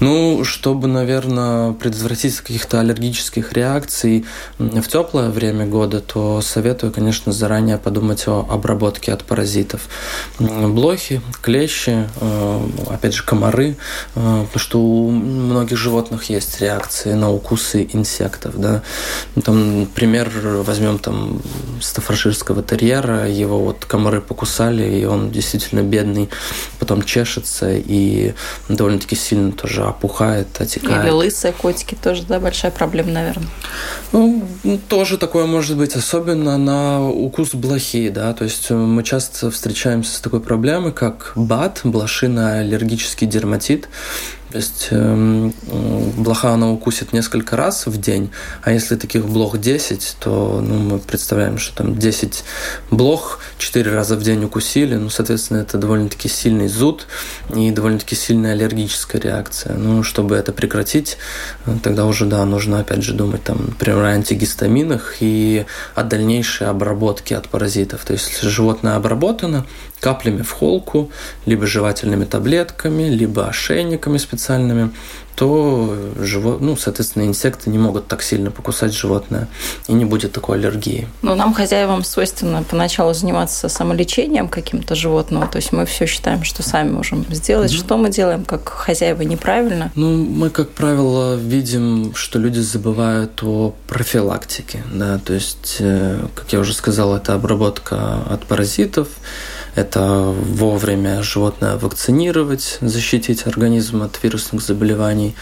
Ну, 0.00 0.44
чтобы, 0.44 0.88
наверное, 0.88 1.72
предотвратить 1.72 2.36
каких-то 2.36 2.80
аллергических 2.80 3.52
реакций 3.52 4.24
в 4.58 4.88
теплое 4.88 5.30
время 5.30 5.66
года, 5.66 6.00
то 6.00 6.40
советую, 6.40 6.92
конечно, 6.92 7.32
заранее 7.32 7.78
подумать 7.78 8.26
о 8.28 8.46
обработке 8.48 9.12
от 9.12 9.24
паразитов. 9.24 9.82
Блохи, 10.38 11.20
клещи, 11.42 12.08
э, 12.20 12.68
опять 12.90 13.14
же, 13.14 13.22
комары, 13.24 13.76
э, 14.14 14.44
потому 14.46 14.58
что 14.58 14.80
у 14.80 15.10
многих 15.10 15.76
животных 15.76 16.24
есть 16.30 16.60
реакции 16.60 17.12
на 17.12 17.30
укусы 17.30 17.88
инсектов, 17.92 18.58
да. 18.58 18.82
Там, 19.44 19.86
пример, 19.94 20.30
возьмем 20.68 20.98
там 20.98 21.40
стафарширского 21.80 22.62
терьера, 22.62 23.26
его 23.26 23.58
вот 23.58 23.84
комары 23.86 24.20
покусали, 24.20 25.00
и 25.00 25.04
он 25.04 25.30
действительно 25.30 25.80
бедный, 25.80 26.28
потом 26.78 27.02
чешется 27.02 27.70
и 27.72 28.34
довольно-таки 28.68 29.16
сильно 29.16 29.50
тоже 29.50 29.84
опухает, 29.84 30.48
отекает. 30.60 31.04
Или 31.04 31.10
лысые 31.10 31.52
котики 31.52 31.96
тоже, 32.00 32.22
да, 32.28 32.38
большая 32.38 32.70
проблема, 32.70 33.10
наверное. 33.12 33.48
Ну, 34.12 34.46
тоже 34.88 35.16
такое 35.16 35.46
может 35.46 35.76
быть, 35.76 35.96
особенно 35.96 36.58
на 36.58 37.08
укус 37.08 37.54
блохи, 37.54 38.10
да, 38.10 38.32
то 38.34 38.44
есть 38.44 38.70
мы 38.70 39.02
часто 39.02 39.50
встречаемся 39.50 40.16
с 40.16 40.20
такой 40.20 40.40
проблемой, 40.40 40.92
как 40.92 41.32
БАД, 41.34 41.80
блошино-аллергический 41.84 43.26
дерматит, 43.26 43.88
то 44.50 44.56
есть 44.56 44.88
э, 44.90 45.50
блоха 46.16 46.50
она 46.52 46.70
укусит 46.70 47.12
несколько 47.12 47.56
раз 47.56 47.86
в 47.86 48.00
день, 48.00 48.30
а 48.62 48.72
если 48.72 48.96
таких 48.96 49.26
блох 49.26 49.58
10, 49.58 50.16
то 50.20 50.64
ну, 50.66 50.78
мы 50.78 50.98
представляем, 50.98 51.58
что 51.58 51.76
там 51.76 51.98
10 51.98 52.44
блох 52.90 53.40
4 53.58 53.90
раза 53.90 54.16
в 54.16 54.22
день 54.22 54.44
укусили, 54.44 54.94
ну, 54.94 55.10
соответственно, 55.10 55.58
это 55.58 55.76
довольно-таки 55.76 56.28
сильный 56.28 56.68
зуд 56.68 57.06
и 57.54 57.70
довольно-таки 57.70 58.14
сильная 58.14 58.52
аллергическая 58.52 59.20
реакция. 59.20 59.74
Ну, 59.74 60.02
чтобы 60.02 60.36
это 60.36 60.52
прекратить, 60.52 61.18
э, 61.66 61.76
тогда 61.82 62.06
уже, 62.06 62.24
да, 62.24 62.44
нужно 62.46 62.80
опять 62.80 63.02
же 63.02 63.12
думать, 63.12 63.44
там, 63.44 63.58
например, 63.66 63.98
о 63.98 64.08
антигистаминах 64.08 65.16
и 65.20 65.66
о 65.94 66.04
дальнейшей 66.04 66.68
обработке 66.68 67.36
от 67.36 67.48
паразитов. 67.48 68.04
То 68.06 68.14
есть, 68.14 68.40
животное 68.40 68.96
обработано, 68.96 69.66
каплями 70.00 70.42
в 70.42 70.52
холку, 70.52 71.10
либо 71.46 71.66
жевательными 71.66 72.24
таблетками, 72.24 73.04
либо 73.04 73.48
ошейниками 73.48 74.16
специальными, 74.16 74.37
то, 75.38 75.96
живо... 76.18 76.58
ну, 76.60 76.76
соответственно, 76.76 77.22
инсекты 77.22 77.70
не 77.70 77.78
могут 77.78 78.08
так 78.08 78.22
сильно 78.22 78.50
покусать 78.50 78.92
животное, 78.92 79.46
и 79.86 79.92
не 79.92 80.04
будет 80.04 80.32
такой 80.32 80.58
аллергии. 80.58 81.06
Ну, 81.22 81.36
нам, 81.36 81.54
хозяевам, 81.54 82.02
свойственно 82.02 82.64
поначалу 82.68 83.14
заниматься 83.14 83.68
самолечением 83.68 84.48
каким-то 84.48 84.96
животного, 84.96 85.46
то 85.46 85.58
есть 85.58 85.72
мы 85.72 85.86
все 85.86 86.06
считаем, 86.06 86.42
что 86.42 86.64
сами 86.64 86.90
можем 86.90 87.24
сделать. 87.30 87.70
Mm-hmm. 87.70 87.86
Что 87.86 87.96
мы 87.96 88.10
делаем, 88.10 88.44
как 88.44 88.68
хозяева, 88.68 89.22
неправильно? 89.22 89.92
Ну, 89.94 90.24
мы, 90.24 90.50
как 90.50 90.70
правило, 90.70 91.36
видим, 91.36 92.16
что 92.16 92.40
люди 92.40 92.58
забывают 92.58 93.40
о 93.44 93.76
профилактике, 93.86 94.82
да, 94.92 95.18
то 95.18 95.34
есть, 95.34 95.76
э, 95.78 96.18
как 96.34 96.52
я 96.52 96.58
уже 96.58 96.74
сказал, 96.74 97.14
это 97.14 97.34
обработка 97.34 98.22
от 98.28 98.44
паразитов, 98.44 99.06
это 99.74 100.34
вовремя 100.34 101.22
животное 101.22 101.76
вакцинировать, 101.76 102.78
защитить 102.80 103.46
организм 103.46 104.02
от 104.02 104.22
вирусных 104.22 104.62
заболеваний. 104.62 105.34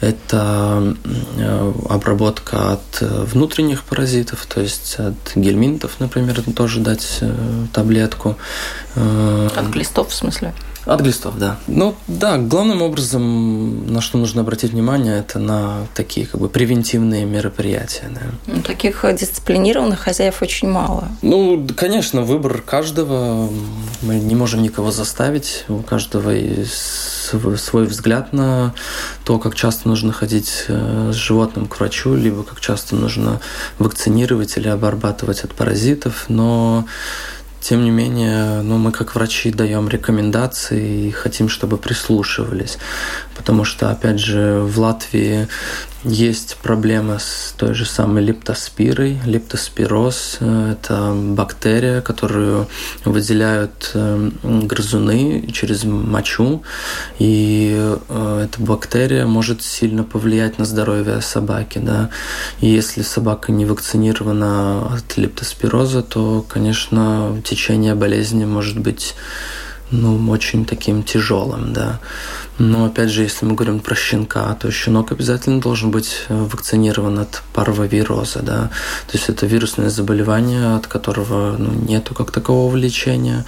Это 0.00 0.96
э, 1.36 1.72
обработка 1.90 2.72
от 2.72 3.00
внутренних 3.00 3.84
паразитов, 3.84 4.46
то 4.46 4.60
есть 4.62 4.96
от 4.98 5.32
гельминтов, 5.34 6.00
например, 6.00 6.42
тоже 6.56 6.80
дать 6.80 7.18
э, 7.20 7.32
таблетку. 7.72 8.36
Э, 8.96 9.48
от 9.54 9.66
глистов, 9.66 10.08
в 10.10 10.14
смысле? 10.14 10.54
От 10.86 11.00
глистов, 11.02 11.38
да. 11.38 11.58
Ну 11.66 11.94
да, 12.08 12.38
главным 12.38 12.82
образом, 12.82 13.86
на 13.92 14.00
что 14.00 14.18
нужно 14.18 14.40
обратить 14.40 14.72
внимание, 14.72 15.18
это 15.18 15.38
на 15.38 15.86
такие 15.94 16.26
как 16.26 16.40
бы 16.40 16.48
превентивные 16.48 17.24
мероприятия. 17.24 18.10
Да. 18.10 18.20
Ну, 18.46 18.62
таких 18.62 19.04
дисциплинированных 19.14 20.00
хозяев 20.00 20.40
очень 20.42 20.68
мало. 20.68 21.08
Ну, 21.22 21.66
конечно, 21.76 22.22
выбор 22.22 22.62
каждого. 22.62 23.50
Мы 24.02 24.14
не 24.14 24.34
можем 24.34 24.62
никого 24.62 24.90
заставить. 24.90 25.64
У 25.68 25.82
каждого 25.82 26.30
есть 26.30 26.72
свой 27.56 27.86
взгляд 27.86 28.32
на 28.32 28.74
то, 29.24 29.38
как 29.38 29.54
часто 29.54 29.88
нужно 29.88 30.12
ходить 30.12 30.64
э, 30.68 31.10
с 31.12 31.16
животным 31.16 31.66
к 31.66 31.78
врачу, 31.78 32.14
либо 32.14 32.42
как 32.42 32.60
часто 32.60 32.96
нужно 32.96 33.40
вакцинировать 33.78 34.56
или 34.56 34.68
обрабатывать 34.68 35.44
от 35.44 35.54
паразитов. 35.54 36.24
Но 36.28 36.86
тем 37.70 37.84
не 37.84 37.90
менее, 37.90 38.62
ну, 38.62 38.78
мы 38.78 38.90
как 38.90 39.14
врачи 39.14 39.52
даем 39.52 39.88
рекомендации 39.88 41.06
и 41.06 41.10
хотим, 41.12 41.48
чтобы 41.48 41.76
прислушивались. 41.76 42.78
Потому 43.40 43.64
что, 43.64 43.90
опять 43.90 44.20
же, 44.20 44.60
в 44.60 44.78
Латвии 44.78 45.48
есть 46.04 46.58
проблема 46.62 47.18
с 47.18 47.54
той 47.56 47.72
же 47.72 47.86
самой 47.86 48.22
липтоспирой. 48.22 49.18
Липтоспироз– 49.24 50.36
это 50.40 51.14
бактерия, 51.14 52.02
которую 52.02 52.68
выделяют 53.06 53.92
э, 53.94 54.30
грызуны 54.42 55.48
через 55.52 55.84
мочу, 55.84 56.62
и 57.18 57.74
э, 58.08 58.44
эта 58.44 58.62
бактерия 58.62 59.24
может 59.24 59.62
сильно 59.62 60.04
повлиять 60.04 60.58
на 60.58 60.66
здоровье 60.66 61.22
собаки. 61.22 61.78
Да? 61.78 62.10
И 62.60 62.66
если 62.66 63.00
собака 63.00 63.52
не 63.52 63.64
вакцинирована 63.64 64.94
от 64.94 65.16
липтоспироза, 65.16 66.02
то, 66.02 66.44
конечно, 66.46 67.40
течение 67.42 67.94
болезни 67.94 68.44
может 68.44 68.78
быть 68.78 69.14
ну, 69.90 70.30
очень 70.30 70.64
таким 70.64 71.02
тяжелым, 71.02 71.72
да. 71.72 72.00
Но 72.58 72.84
опять 72.84 73.10
же, 73.10 73.22
если 73.22 73.46
мы 73.46 73.54
говорим 73.54 73.80
про 73.80 73.94
щенка, 73.94 74.54
то 74.54 74.70
щенок 74.70 75.12
обязательно 75.12 75.60
должен 75.60 75.90
быть 75.90 76.26
э, 76.28 76.34
вакцинирован 76.34 77.18
от 77.18 77.42
парвовироза, 77.52 78.42
да. 78.42 78.70
То 79.06 79.16
есть 79.16 79.30
это 79.30 79.46
вирусное 79.46 79.90
заболевание, 79.90 80.76
от 80.76 80.86
которого 80.86 81.56
ну, 81.58 81.70
нету 81.88 82.14
как 82.14 82.30
такового 82.30 82.76
лечения, 82.76 83.44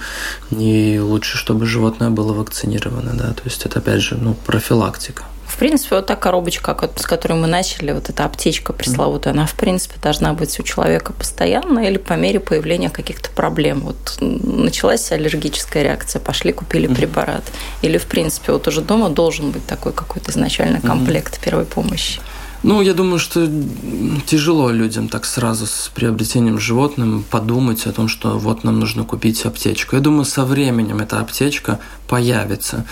и 0.51 0.99
лучше, 0.99 1.37
чтобы 1.37 1.65
животное 1.65 2.09
было 2.09 2.33
вакцинировано, 2.33 3.13
да. 3.13 3.33
То 3.33 3.43
есть 3.45 3.65
это 3.65 3.79
опять 3.79 4.01
же, 4.01 4.15
ну, 4.15 4.33
профилактика. 4.33 5.23
В 5.53 5.57
принципе, 5.57 5.97
вот 5.97 6.07
та 6.07 6.15
коробочка, 6.15 6.75
с 6.95 7.05
которой 7.05 7.33
мы 7.33 7.45
начали, 7.45 7.91
вот 7.91 8.09
эта 8.09 8.25
аптечка 8.25 8.73
пресловутая, 8.73 9.33
она, 9.33 9.45
в 9.45 9.53
принципе, 9.53 9.99
должна 10.01 10.33
быть 10.33 10.59
у 10.59 10.63
человека 10.63 11.13
постоянно 11.13 11.79
или 11.87 11.97
по 11.97 12.13
мере 12.13 12.39
появления 12.39 12.89
каких-то 12.89 13.29
проблем. 13.29 13.81
Вот 13.81 14.17
началась 14.19 15.11
аллергическая 15.11 15.83
реакция, 15.83 16.19
пошли, 16.19 16.53
купили 16.53 16.87
препарат. 16.87 17.43
Или, 17.83 17.99
в 17.99 18.07
принципе, 18.07 18.51
вот 18.51 18.67
уже 18.67 18.81
дома 18.81 19.09
должен 19.09 19.51
быть 19.51 19.65
такой 19.67 19.93
какой-то 19.93 20.31
изначальный 20.31 20.81
комплект 20.81 21.39
первой 21.39 21.65
помощи. 21.65 22.19
Ну, 22.63 22.81
я 22.81 22.93
думаю, 22.93 23.19
что 23.19 23.45
тяжело 24.25 24.71
людям 24.71 25.09
так 25.09 25.25
сразу 25.25 25.65
с 25.65 25.91
приобретением 25.93 26.59
животным 26.59 27.25
подумать 27.29 27.85
о 27.87 27.91
том, 27.91 28.07
что 28.07 28.39
вот 28.39 28.63
нам 28.63 28.79
нужно 28.79 29.03
купить 29.03 29.45
аптечку. 29.45 29.97
Я 29.97 30.01
думаю, 30.01 30.23
со 30.23 30.45
временем 30.45 30.99
эта 30.99 31.19
аптечка 31.19 31.79
появится. 32.07 32.85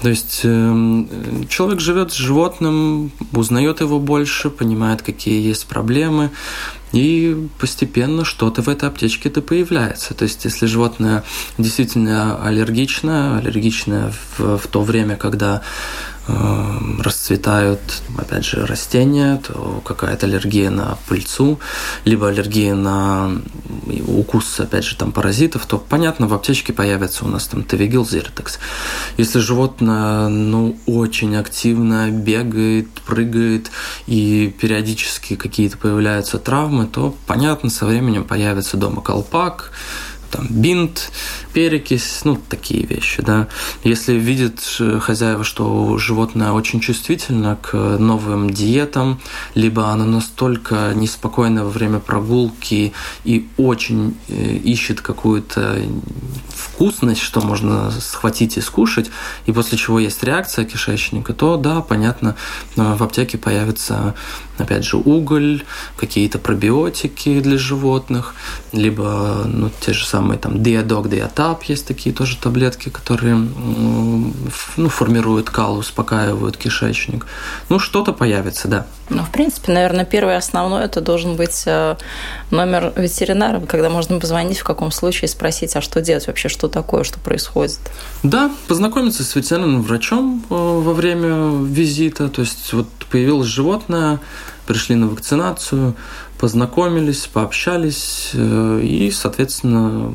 То 0.00 0.08
есть 0.08 0.40
э, 0.44 1.04
человек 1.50 1.80
живет 1.80 2.12
с 2.12 2.14
животным, 2.14 3.12
узнает 3.32 3.80
его 3.80 4.00
больше, 4.00 4.48
понимает, 4.48 5.02
какие 5.02 5.46
есть 5.46 5.66
проблемы, 5.66 6.30
и 6.92 7.48
постепенно 7.58 8.24
что-то 8.24 8.62
в 8.62 8.68
этой 8.68 8.88
аптечке-то 8.88 9.42
появляется. 9.42 10.14
То 10.14 10.24
есть, 10.24 10.46
если 10.46 10.64
животное 10.64 11.22
действительно 11.58 12.42
аллергичное, 12.42 13.38
аллергичное 13.38 14.12
в, 14.38 14.56
в 14.56 14.66
то 14.68 14.82
время, 14.82 15.16
когда 15.16 15.60
расцветают, 16.98 17.80
опять 18.16 18.44
же, 18.44 18.66
растения, 18.66 19.40
то 19.46 19.82
какая-то 19.84 20.26
аллергия 20.26 20.70
на 20.70 20.98
пыльцу, 21.08 21.58
либо 22.04 22.28
аллергия 22.28 22.74
на 22.74 23.40
укус, 24.06 24.60
опять 24.60 24.84
же, 24.84 24.96
там 24.96 25.12
паразитов, 25.12 25.66
то, 25.66 25.78
понятно, 25.78 26.26
в 26.26 26.34
аптечке 26.34 26.72
появится 26.72 27.24
у 27.24 27.28
нас 27.28 27.46
там 27.46 27.62
тавигил, 27.62 28.06
зертекс. 28.06 28.58
Если 29.16 29.38
животное, 29.38 30.28
ну, 30.28 30.78
очень 30.86 31.36
активно 31.36 32.10
бегает, 32.10 32.88
прыгает, 33.06 33.70
и 34.06 34.54
периодически 34.60 35.36
какие-то 35.36 35.78
появляются 35.78 36.38
травмы, 36.38 36.86
то, 36.86 37.14
понятно, 37.26 37.70
со 37.70 37.86
временем 37.86 38.24
появится 38.24 38.76
дома 38.76 39.00
колпак, 39.00 39.72
там 40.30 40.46
бинт, 40.50 41.10
перекись, 41.52 42.20
ну, 42.24 42.38
такие 42.48 42.84
вещи, 42.84 43.22
да. 43.22 43.48
Если 43.84 44.14
видит 44.14 44.60
хозяева, 45.00 45.44
что 45.44 45.98
животное 45.98 46.52
очень 46.52 46.80
чувствительно 46.80 47.56
к 47.60 47.74
новым 47.98 48.50
диетам, 48.50 49.20
либо 49.54 49.88
оно 49.88 50.04
настолько 50.04 50.92
неспокойно 50.94 51.64
во 51.64 51.70
время 51.70 51.98
прогулки 51.98 52.92
и 53.24 53.48
очень 53.56 54.16
э, 54.28 54.56
ищет 54.56 55.00
какую-то 55.00 55.82
вкусность, 56.54 57.20
что 57.20 57.40
можно 57.40 57.90
схватить 57.90 58.56
и 58.56 58.60
скушать, 58.60 59.10
и 59.46 59.52
после 59.52 59.78
чего 59.78 59.98
есть 59.98 60.22
реакция 60.22 60.64
кишечника, 60.64 61.32
то 61.32 61.56
да, 61.56 61.80
понятно, 61.80 62.36
э, 62.76 62.94
в 62.94 63.02
аптеке 63.02 63.38
появится 63.38 64.14
опять 64.60 64.84
же, 64.84 64.96
уголь, 64.96 65.62
какие-то 65.96 66.38
пробиотики 66.38 67.40
для 67.40 67.58
животных, 67.58 68.34
либо 68.72 69.44
ну, 69.46 69.70
те 69.80 69.92
же 69.92 70.04
самые 70.04 70.17
там 70.40 70.62
диадок, 70.62 71.08
диатап, 71.08 71.64
есть 71.64 71.86
такие 71.86 72.14
тоже 72.14 72.36
таблетки, 72.36 72.88
которые 72.88 73.34
ну, 73.34 74.88
формируют 74.88 75.50
кал, 75.50 75.78
успокаивают 75.78 76.56
кишечник. 76.56 77.26
Ну, 77.68 77.78
что-то 77.78 78.12
появится, 78.12 78.68
да. 78.68 78.86
Ну, 79.10 79.22
в 79.22 79.30
принципе, 79.30 79.72
наверное, 79.72 80.04
первый 80.04 80.36
основной 80.36 80.84
это 80.84 81.00
должен 81.00 81.36
быть 81.36 81.62
э, 81.66 81.96
номер 82.50 82.92
ветеринара, 82.96 83.60
когда 83.60 83.88
можно 83.88 84.20
позвонить 84.20 84.58
в 84.58 84.64
каком 84.64 84.90
случае 84.90 85.28
спросить, 85.28 85.74
а 85.76 85.80
что 85.80 86.00
делать 86.00 86.26
вообще, 86.26 86.48
что 86.48 86.68
такое, 86.68 87.04
что 87.04 87.18
происходит. 87.18 87.78
Да, 88.22 88.50
познакомиться 88.66 89.24
с 89.24 89.34
ветеринарным 89.34 89.82
врачом 89.82 90.44
э, 90.50 90.54
во 90.54 90.92
время 90.92 91.64
визита. 91.64 92.28
То 92.28 92.42
есть 92.42 92.72
вот 92.72 92.88
появилось 93.10 93.48
животное, 93.48 94.20
пришли 94.66 94.94
на 94.94 95.08
вакцинацию, 95.08 95.94
познакомились, 96.38 97.26
пообщались 97.26 98.30
э, 98.32 98.80
и, 98.82 99.10
соответственно, 99.10 100.14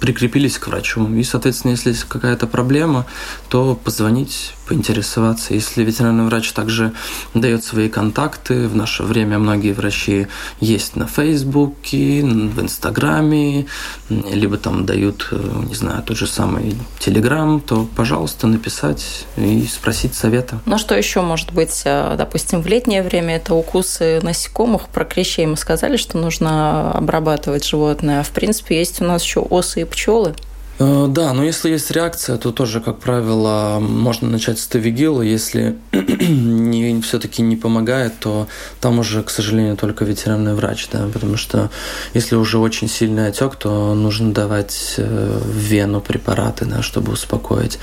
прикрепились 0.00 0.58
к 0.58 0.68
врачу. 0.68 1.08
И, 1.14 1.22
соответственно, 1.22 1.72
если 1.72 1.90
есть 1.90 2.04
какая-то 2.04 2.46
проблема, 2.46 3.06
то 3.48 3.74
позвонить, 3.74 4.54
поинтересоваться. 4.66 5.54
Если 5.54 5.82
ветеринарный 5.82 6.24
врач 6.24 6.52
также 6.52 6.92
дает 7.34 7.64
свои 7.64 7.88
контакты, 7.88 8.68
в 8.68 8.76
наше 8.76 9.02
время 9.02 9.38
многие 9.38 9.72
врачи 9.72 10.26
есть 10.60 10.96
на 10.96 11.06
Фейсбуке, 11.06 12.22
в 12.22 12.60
Инстаграме, 12.60 13.66
либо 14.08 14.56
там 14.56 14.86
дают, 14.86 15.28
э, 15.30 15.64
не 15.68 15.74
знаю, 15.74 16.02
тот 16.02 16.16
же 16.16 16.26
самый 16.26 16.76
Телеграм, 16.98 17.60
то, 17.60 17.88
пожалуйста, 17.96 18.46
написать 18.46 19.26
и 19.36 19.66
спросить 19.66 20.14
совета. 20.14 20.60
Ну, 20.66 20.78
что 20.78 20.96
еще 20.96 21.20
может 21.20 21.52
быть, 21.52 21.82
э, 21.84 22.14
допустим, 22.18 22.62
в 22.62 22.66
летнее 22.66 23.02
время 23.02 23.36
это 23.36 23.54
укусы 23.54 24.20
насекомых, 24.22 24.88
про 24.88 25.04
клещей 25.04 25.46
мы 25.46 25.56
сказали, 25.56 25.96
что 25.96 26.18
нужно 26.18 26.92
обрабатывать 26.92 27.64
животное. 27.64 28.20
А 28.20 28.22
в 28.22 28.30
принципе, 28.30 28.78
есть 28.78 29.00
у 29.00 29.04
нас 29.04 29.22
еще 29.22 29.40
осы 29.40 29.82
и 29.82 29.84
пчелы. 29.84 30.34
Э, 30.78 31.06
да, 31.08 31.32
но 31.32 31.42
если 31.44 31.70
есть 31.70 31.90
реакция, 31.90 32.36
то 32.36 32.52
тоже, 32.52 32.80
как 32.80 32.98
правило, 32.98 33.78
можно 33.80 34.28
начать 34.28 34.58
с 34.58 34.66
тавигила. 34.66 35.22
Если 35.22 35.76
не, 35.92 37.00
все-таки 37.00 37.42
не 37.42 37.56
помогает, 37.56 38.18
то 38.20 38.46
там 38.80 38.98
уже, 38.98 39.22
к 39.22 39.30
сожалению, 39.30 39.76
только 39.76 40.04
ветеринарный 40.04 40.54
врач, 40.54 40.88
да, 40.92 41.08
потому 41.12 41.36
что 41.36 41.70
если 42.14 42.36
уже 42.36 42.58
очень 42.58 42.88
сильный 42.88 43.28
отек, 43.28 43.56
то 43.56 43.94
нужно 43.94 44.32
давать 44.32 44.94
э, 44.98 45.40
в 45.42 45.56
вену 45.56 46.00
препараты, 46.00 46.66
да, 46.66 46.82
чтобы 46.82 47.12
успокоить. 47.12 47.78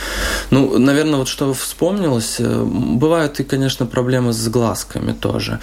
Ну, 0.52 0.78
наверное, 0.78 1.18
вот 1.20 1.28
что 1.28 1.54
вспомнилось, 1.54 2.36
э, 2.40 2.64
бывают 2.64 3.40
и, 3.40 3.44
конечно, 3.44 3.86
проблемы 3.86 4.34
с 4.34 4.48
глазками 4.48 5.14
тоже. 5.14 5.60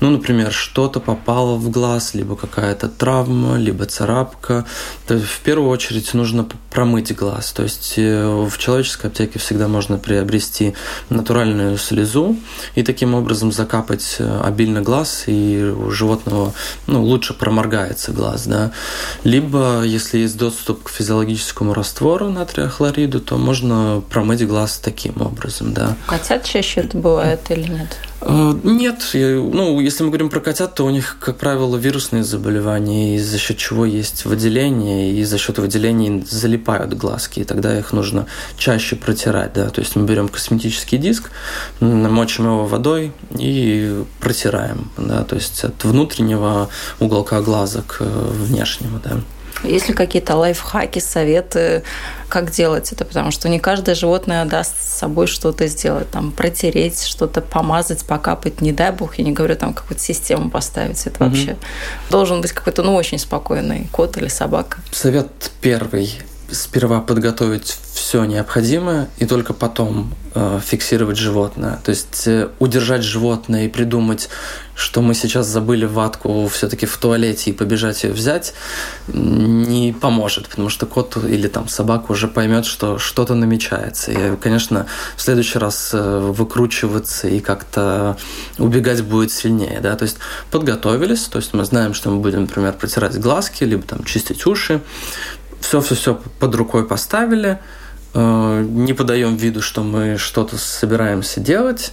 Ну, 0.00 0.10
например, 0.10 0.52
что-то 0.52 1.00
попало 1.00 1.56
в 1.56 1.70
глаз, 1.70 2.14
либо 2.14 2.36
какая-то 2.36 2.88
травма, 2.88 3.56
либо 3.56 3.86
царапка. 3.86 4.66
То 5.06 5.14
есть, 5.14 5.26
в 5.26 5.40
первую 5.40 5.70
очередь 5.70 6.12
нужно 6.14 6.44
промыть 6.74 7.14
глаз. 7.14 7.52
То 7.52 7.62
есть 7.62 7.94
э, 7.96 8.26
в 8.26 8.58
человеческой 8.58 9.06
аптеке 9.06 9.38
всегда 9.38 9.68
можно 9.68 9.96
приобрести 9.96 10.74
натуральную 11.08 11.78
слезу 11.78 12.36
и 12.74 12.82
таким 12.82 13.14
образом 13.14 13.52
закапать 13.52 14.16
э, 14.18 14.40
обильно 14.44 14.82
глаз, 14.82 15.24
и 15.26 15.62
у 15.62 15.90
животного 15.92 16.52
ну, 16.88 17.02
лучше 17.04 17.32
проморгается 17.32 18.10
глаз. 18.12 18.46
Да? 18.46 18.72
Либо, 19.22 19.82
если 19.84 20.18
есть 20.18 20.36
доступ 20.36 20.82
к 20.82 20.88
физиологическому 20.90 21.72
раствору 21.74 22.28
натрия 22.28 22.68
хлориду, 22.68 23.20
то 23.20 23.38
можно 23.38 24.02
промыть 24.10 24.44
глаз 24.46 24.78
таким 24.78 25.22
образом. 25.22 25.72
Да? 25.72 25.96
Котят 26.08 26.44
чаще 26.44 26.80
это 26.80 26.98
бывает 26.98 27.40
или 27.50 27.70
нет? 27.70 27.96
Э, 28.26 28.54
нет, 28.62 29.10
ну, 29.12 29.80
если 29.80 30.02
мы 30.02 30.10
говорим 30.10 30.30
про 30.30 30.40
котят, 30.40 30.74
то 30.74 30.86
у 30.86 30.90
них, 30.90 31.16
как 31.20 31.36
правило, 31.36 31.76
вирусные 31.76 32.24
заболевания, 32.24 33.16
и 33.16 33.18
за 33.18 33.38
счет 33.38 33.58
чего 33.58 33.84
есть 33.84 34.24
выделение, 34.24 35.12
и 35.12 35.24
за 35.24 35.38
счет 35.38 35.58
выделений 35.58 36.24
залипают 36.28 36.94
глазки, 36.94 37.40
и 37.40 37.44
тогда 37.44 37.78
их 37.78 37.92
нужно 37.92 38.26
чаще 38.56 38.96
протирать, 38.96 39.52
да, 39.52 39.68
то 39.68 39.80
есть 39.80 39.96
мы 39.96 40.06
берем 40.06 40.28
косметический 40.28 40.98
диск, 40.98 41.30
намочим 41.80 42.44
его 42.44 42.66
водой 42.66 43.12
и 43.38 44.04
протираем, 44.20 44.90
да, 44.96 45.24
то 45.24 45.36
есть 45.36 45.62
от 45.64 45.84
внутреннего 45.84 46.68
уголка 47.00 47.42
глаза 47.42 47.82
к 47.86 48.00
внешнему, 48.00 49.00
да. 49.04 49.20
Есть 49.64 49.88
ли 49.88 49.94
какие-то 49.94 50.36
лайфхаки, 50.36 50.98
советы, 50.98 51.82
как 52.28 52.50
делать 52.50 52.92
это? 52.92 53.04
Потому 53.04 53.30
что 53.30 53.48
не 53.48 53.58
каждое 53.58 53.94
животное 53.94 54.44
даст 54.44 54.80
с 54.80 54.98
собой 54.98 55.26
что-то 55.26 55.66
сделать, 55.66 56.10
там, 56.10 56.32
протереть, 56.32 57.04
что-то 57.04 57.40
помазать, 57.40 58.04
покапать, 58.04 58.60
не 58.60 58.72
дай 58.72 58.92
бог, 58.92 59.18
я 59.18 59.24
не 59.24 59.32
говорю, 59.32 59.56
там, 59.56 59.74
какую-то 59.74 60.02
систему 60.02 60.50
поставить. 60.50 61.06
Это 61.06 61.24
угу. 61.24 61.30
вообще 61.30 61.56
должен 62.10 62.40
быть 62.40 62.52
какой-то, 62.52 62.82
ну, 62.82 62.94
очень 62.94 63.18
спокойный 63.18 63.88
кот 63.90 64.16
или 64.16 64.28
собака. 64.28 64.78
Совет 64.92 65.50
первый 65.60 66.18
сперва 66.50 67.00
подготовить 67.00 67.78
все 67.94 68.24
необходимое 68.24 69.08
и 69.18 69.26
только 69.26 69.52
потом 69.52 70.12
э, 70.34 70.60
фиксировать 70.64 71.16
животное. 71.16 71.80
То 71.84 71.90
есть 71.90 72.26
э, 72.26 72.48
удержать 72.58 73.02
животное 73.02 73.66
и 73.66 73.68
придумать, 73.68 74.28
что 74.74 75.00
мы 75.00 75.14
сейчас 75.14 75.46
забыли 75.46 75.84
ватку 75.84 76.48
все-таки 76.48 76.86
в 76.86 76.96
туалете 76.96 77.50
и 77.50 77.52
побежать 77.52 78.02
ее 78.04 78.12
взять, 78.12 78.54
не 79.08 79.92
поможет, 79.92 80.48
потому 80.48 80.68
что 80.68 80.86
кот 80.86 81.16
или 81.16 81.46
там 81.46 81.68
собака 81.68 82.12
уже 82.12 82.26
поймет, 82.26 82.66
что 82.66 82.98
что-то 82.98 83.34
намечается. 83.34 84.10
И, 84.10 84.36
конечно, 84.36 84.86
в 85.16 85.22
следующий 85.22 85.58
раз 85.58 85.90
э, 85.92 86.18
выкручиваться 86.20 87.28
и 87.28 87.40
как-то 87.40 88.16
убегать 88.58 89.02
будет 89.02 89.32
сильнее. 89.32 89.80
Да? 89.80 89.94
То 89.96 90.02
есть 90.04 90.18
подготовились, 90.50 91.22
то 91.22 91.38
есть 91.38 91.54
мы 91.54 91.64
знаем, 91.64 91.94
что 91.94 92.10
мы 92.10 92.18
будем, 92.18 92.42
например, 92.42 92.72
протирать 92.72 93.18
глазки, 93.18 93.64
либо 93.64 93.82
там 93.82 94.04
чистить 94.04 94.44
уши, 94.46 94.80
все-все-все 95.64 96.20
под 96.38 96.54
рукой 96.54 96.86
поставили, 96.86 97.58
э, 98.12 98.66
не 98.68 98.92
подаем 98.92 99.36
виду, 99.36 99.62
что 99.62 99.82
мы 99.82 100.18
что-то 100.18 100.58
собираемся 100.58 101.40
делать, 101.40 101.92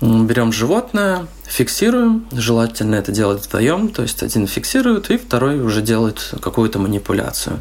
берем 0.00 0.52
животное, 0.52 1.26
фиксируем, 1.52 2.26
желательно 2.32 2.94
это 2.94 3.12
делать 3.12 3.44
вдвоем, 3.44 3.88
то 3.88 4.02
есть 4.02 4.22
один 4.22 4.46
фиксирует, 4.46 5.10
и 5.10 5.18
второй 5.18 5.60
уже 5.60 5.82
делает 5.82 6.34
какую-то 6.40 6.78
манипуляцию. 6.78 7.60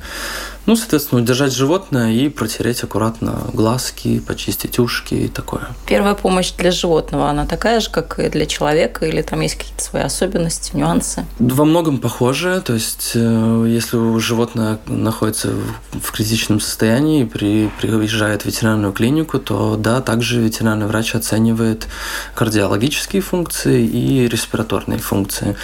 Ну, 0.67 0.75
соответственно, 0.75 1.21
удержать 1.21 1.53
животное 1.53 2.11
и 2.11 2.29
протереть 2.29 2.83
аккуратно 2.83 3.41
глазки, 3.51 4.19
почистить 4.19 4.77
ушки 4.77 5.15
и 5.15 5.27
такое. 5.27 5.69
Первая 5.87 6.13
помощь 6.13 6.51
для 6.51 6.69
животного, 6.71 7.29
она 7.29 7.47
такая 7.47 7.79
же, 7.79 7.89
как 7.89 8.19
и 8.19 8.29
для 8.29 8.45
человека, 8.45 9.05
или 9.05 9.23
там 9.23 9.41
есть 9.41 9.55
какие-то 9.55 9.83
свои 9.83 10.03
особенности, 10.03 10.75
нюансы? 10.75 11.25
Во 11.39 11.65
многом 11.65 11.97
похоже. 11.97 12.61
То 12.63 12.73
есть, 12.73 13.13
э, 13.15 13.65
если 13.67 13.97
у 13.97 14.19
животное 14.19 14.77
находится 14.85 15.49
в 15.93 16.11
критичном 16.11 16.59
состоянии 16.59 17.23
и 17.23 17.25
при, 17.25 17.71
приезжает 17.81 18.43
в 18.43 18.45
ветеринарную 18.45 18.93
клинику, 18.93 19.39
то 19.39 19.75
да, 19.77 19.99
также 19.99 20.41
ветеринарный 20.41 20.85
врач 20.85 21.15
оценивает 21.15 21.87
кардиологические 22.35 23.23
функции 23.23 23.80
и 23.85 24.27
респираторные 24.27 24.99
функции. 24.99 25.55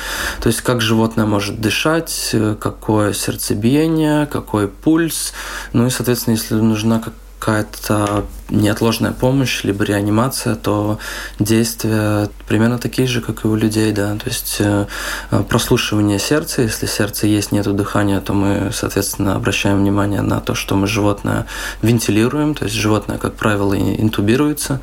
То 0.42 0.48
есть, 0.48 0.62
как 0.62 0.82
животное 0.82 1.26
может 1.26 1.60
дышать, 1.62 2.36
какое 2.60 3.14
сердцебиение, 3.14 4.26
какой 4.26 4.68
пульс. 4.68 5.34
Ну 5.74 5.88
и, 5.88 5.90
соответственно, 5.90 6.36
если 6.36 6.56
нужна 6.56 7.02
какая-то 7.40 8.26
неотложная 8.50 9.12
помощь, 9.12 9.64
либо 9.64 9.84
реанимация, 9.84 10.56
то 10.56 11.00
действия 11.40 12.30
примерно 12.48 12.78
такие 12.78 13.08
же, 13.08 13.22
как 13.22 13.44
и 13.44 13.48
у 13.48 13.56
людей, 13.56 13.92
да, 13.92 14.16
то 14.16 14.28
есть 14.30 14.58
э, 14.60 14.86
прослушивание 15.50 16.20
сердца, 16.20 16.62
если 16.62 16.86
сердце 16.86 17.28
есть, 17.28 17.52
нету 17.52 17.74
дыхания, 17.74 18.22
то 18.22 18.34
мы, 18.34 18.72
соответственно, 18.74 19.36
обращаем 19.36 19.80
внимание 19.80 20.22
на 20.22 20.40
то, 20.40 20.56
что 20.56 20.76
мы 20.76 20.88
животное 20.88 21.46
вентилируем, 21.82 22.56
то 22.56 22.66
есть 22.66 22.76
животное, 22.76 23.18
как 23.18 23.36
правило, 23.36 23.78
интубируется 23.78 24.82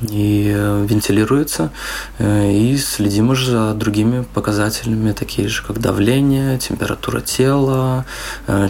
и 0.00 0.52
э, 0.54 0.86
вентилируется, 0.88 1.70
э, 2.18 2.50
и 2.50 2.76
следим 2.78 3.30
уже 3.30 3.50
за 3.50 3.74
другими 3.74 4.24
показателями, 4.34 5.12
такие 5.12 5.48
же, 5.48 5.62
как 5.62 5.80
давление, 5.80 6.58
температура 6.58 7.20
тела, 7.20 8.04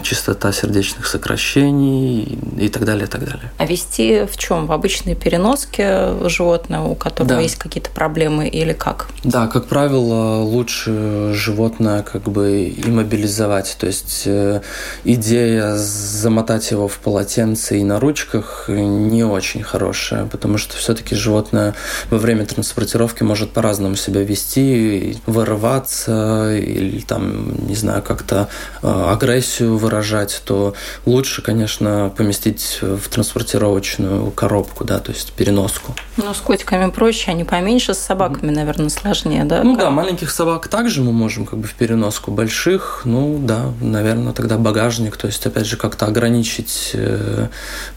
частота 0.03 0.51
сердечных 0.51 1.07
сокращений 1.07 2.37
и 2.57 2.69
так 2.69 2.85
далее, 2.85 3.05
и 3.05 3.09
так 3.09 3.23
далее. 3.25 3.51
А 3.57 3.65
вести 3.65 4.25
в 4.33 4.37
чем? 4.37 4.65
В 4.65 4.71
обычной 4.71 5.13
переноске 5.13 6.27
животное, 6.27 6.79
у 6.81 6.95
которого 6.95 7.35
да. 7.35 7.39
есть 7.39 7.57
какие-то 7.57 7.91
проблемы 7.91 8.47
или 8.47 8.73
как? 8.73 9.09
Да, 9.23 9.47
как 9.47 9.67
правило, 9.67 10.41
лучше 10.41 11.33
животное 11.33 12.01
как 12.01 12.23
бы 12.23 12.67
иммобилизовать. 12.69 13.77
То 13.79 13.85
есть 13.85 14.23
э, 14.25 14.61
идея 15.03 15.75
замотать 15.75 16.71
его 16.71 16.87
в 16.87 16.97
полотенце 16.97 17.79
и 17.79 17.83
на 17.83 17.99
ручках 17.99 18.65
не 18.67 19.23
очень 19.23 19.61
хорошая, 19.61 20.25
потому 20.25 20.57
что 20.57 20.75
все-таки 20.77 21.15
животное 21.15 21.75
во 22.09 22.17
время 22.17 22.45
транспортировки 22.45 23.21
может 23.21 23.51
по-разному 23.51 23.95
себя 23.95 24.23
вести, 24.23 25.17
вырываться 25.27 26.55
или 26.55 27.01
там, 27.01 27.67
не 27.67 27.75
знаю, 27.75 28.01
как-то 28.01 28.49
э, 28.81 28.87
агрессию 29.11 29.77
выражать, 29.77 30.41
то 30.45 30.73
лучше, 31.05 31.43
конечно, 31.43 32.11
поместить 32.17 32.79
в 32.81 33.07
транспортировочную 33.09 34.22
коробку, 34.31 34.83
да, 34.83 34.99
то 34.99 35.11
есть 35.11 35.33
переноску. 35.33 35.95
Ну, 36.17 36.33
с 36.33 36.37
котиками 36.37 36.89
проще, 36.89 37.31
они 37.31 37.43
поменьше, 37.43 37.93
с 37.93 37.99
собаками, 37.99 38.51
наверное, 38.51 38.89
сложнее, 38.89 39.43
да? 39.45 39.63
Ну 39.63 39.75
как? 39.75 39.85
да, 39.85 39.89
маленьких 39.89 40.31
собак 40.31 40.67
также 40.67 41.01
мы 41.01 41.11
можем 41.11 41.45
как 41.45 41.59
бы 41.59 41.67
в 41.67 41.73
переноску, 41.73 42.31
больших, 42.31 43.01
ну 43.05 43.39
да, 43.41 43.71
наверное, 43.81 44.33
тогда 44.33 44.57
багажник, 44.57 45.17
то 45.17 45.27
есть, 45.27 45.45
опять 45.45 45.65
же, 45.65 45.77
как-то 45.77 46.05
ограничить 46.05 46.91
э, 46.93 47.47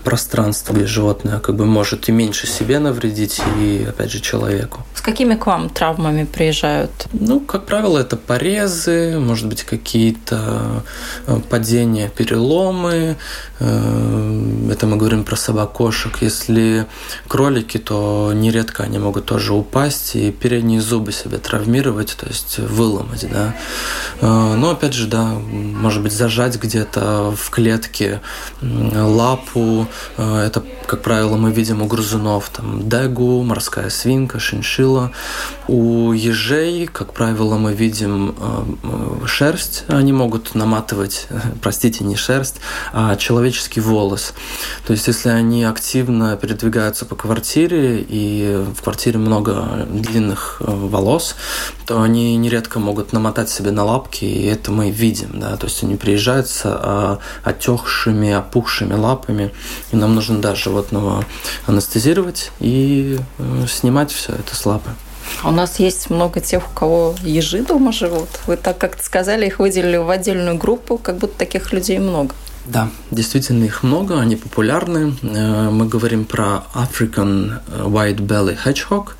пространство, 0.04 0.72
где 0.72 0.86
животное 0.86 1.38
как 1.40 1.56
бы 1.56 1.66
может 1.66 2.08
и 2.08 2.12
меньше 2.12 2.46
себе 2.46 2.78
навредить, 2.78 3.40
и, 3.58 3.86
опять 3.88 4.10
же, 4.10 4.20
человеку. 4.20 4.84
С 4.94 5.00
какими 5.00 5.34
к 5.34 5.46
вам 5.46 5.68
травмами 5.68 6.24
приезжают? 6.24 6.90
Ну, 7.12 7.40
как 7.40 7.66
правило, 7.66 7.98
это 7.98 8.16
порезы, 8.16 9.18
может 9.18 9.46
быть, 9.46 9.62
какие-то 9.62 10.82
э, 11.26 11.40
падения, 11.48 12.08
переломы, 12.08 13.16
это 13.58 14.86
мы 14.86 14.96
говорим 14.96 15.24
про 15.24 15.36
собак-кошек. 15.36 16.18
Если 16.20 16.86
кролики, 17.26 17.78
то 17.78 18.32
нередко 18.34 18.82
они 18.82 18.98
могут 18.98 19.26
тоже 19.26 19.54
упасть 19.54 20.14
и 20.14 20.30
передние 20.30 20.80
зубы 20.80 21.12
себе 21.12 21.38
травмировать, 21.38 22.16
то 22.18 22.26
есть 22.26 22.58
выломать, 22.58 23.26
да. 23.30 23.54
Э, 24.20 24.54
но 24.56 24.70
опять 24.70 24.92
же, 24.92 25.06
да, 25.06 25.24
может 25.24 26.02
быть, 26.02 26.12
зажать 26.12 26.60
где-то 26.60 27.34
в 27.36 27.50
клетке 27.50 28.20
лапу. 28.60 29.86
Э, 30.16 30.44
это, 30.46 30.62
как 30.86 31.02
правило, 31.02 31.36
мы 31.36 31.50
видим 31.50 31.82
у 31.82 31.86
грызунов, 31.86 32.50
там, 32.50 32.88
дегу, 32.88 33.42
морская 33.42 33.90
свинка, 33.90 34.38
шиншила. 34.38 35.12
У 35.68 36.12
ежей, 36.12 36.86
как 36.86 37.12
правило, 37.12 37.56
мы 37.56 37.72
видим 37.72 38.34
э, 38.38 39.26
шерсть, 39.26 39.84
они 39.88 40.12
могут 40.12 40.54
наматывать, 40.54 41.28
простите, 41.62 42.04
не 42.04 42.16
шерсть, 42.16 42.56
а 42.92 43.16
человеческий 43.46 43.80
волос. 43.80 44.34
То 44.86 44.92
есть, 44.92 45.06
если 45.06 45.28
они 45.28 45.64
активно 45.64 46.36
передвигаются 46.36 47.04
по 47.06 47.14
квартире, 47.14 48.04
и 48.08 48.64
в 48.76 48.82
квартире 48.82 49.18
много 49.18 49.86
длинных 49.88 50.56
э, 50.60 50.64
волос, 50.66 51.36
то 51.86 52.02
они 52.02 52.36
нередко 52.36 52.78
могут 52.78 53.12
намотать 53.12 53.48
себе 53.48 53.70
на 53.70 53.84
лапки, 53.84 54.24
и 54.24 54.46
это 54.46 54.72
мы 54.72 54.90
видим. 54.90 55.38
Да? 55.40 55.56
То 55.56 55.66
есть, 55.66 55.82
они 55.82 55.96
приезжают 55.96 56.48
с 56.48 56.62
а, 56.64 57.18
отекшими, 57.44 58.32
опухшими 58.32 58.94
лапами, 58.94 59.52
и 59.92 59.96
нам 59.96 60.14
нужно 60.14 60.40
да, 60.40 60.54
животного 60.54 61.24
анестезировать 61.66 62.50
и 62.60 63.18
э, 63.38 63.66
снимать 63.68 64.12
все 64.12 64.32
это 64.32 64.54
с 64.56 64.66
лапы. 64.66 64.90
У 65.44 65.50
нас 65.50 65.78
есть 65.78 66.10
много 66.10 66.40
тех, 66.40 66.70
у 66.70 66.74
кого 66.74 67.14
ежи 67.22 67.62
дома 67.62 67.92
живут. 67.92 68.28
Вы 68.46 68.56
так 68.56 68.78
как-то 68.78 69.02
сказали, 69.02 69.46
их 69.46 69.58
выделили 69.58 69.96
в 69.96 70.08
отдельную 70.10 70.56
группу, 70.56 70.98
как 70.98 71.18
будто 71.18 71.38
таких 71.38 71.72
людей 71.72 71.98
много. 71.98 72.34
Да, 72.66 72.90
действительно 73.10 73.64
их 73.64 73.82
много, 73.82 74.20
они 74.20 74.36
популярны. 74.36 75.14
Э, 75.22 75.70
мы 75.70 75.86
говорим 75.86 76.24
про 76.24 76.64
African 76.74 77.60
White 77.68 78.18
Belly 78.18 78.58
Hedgehog. 78.64 79.10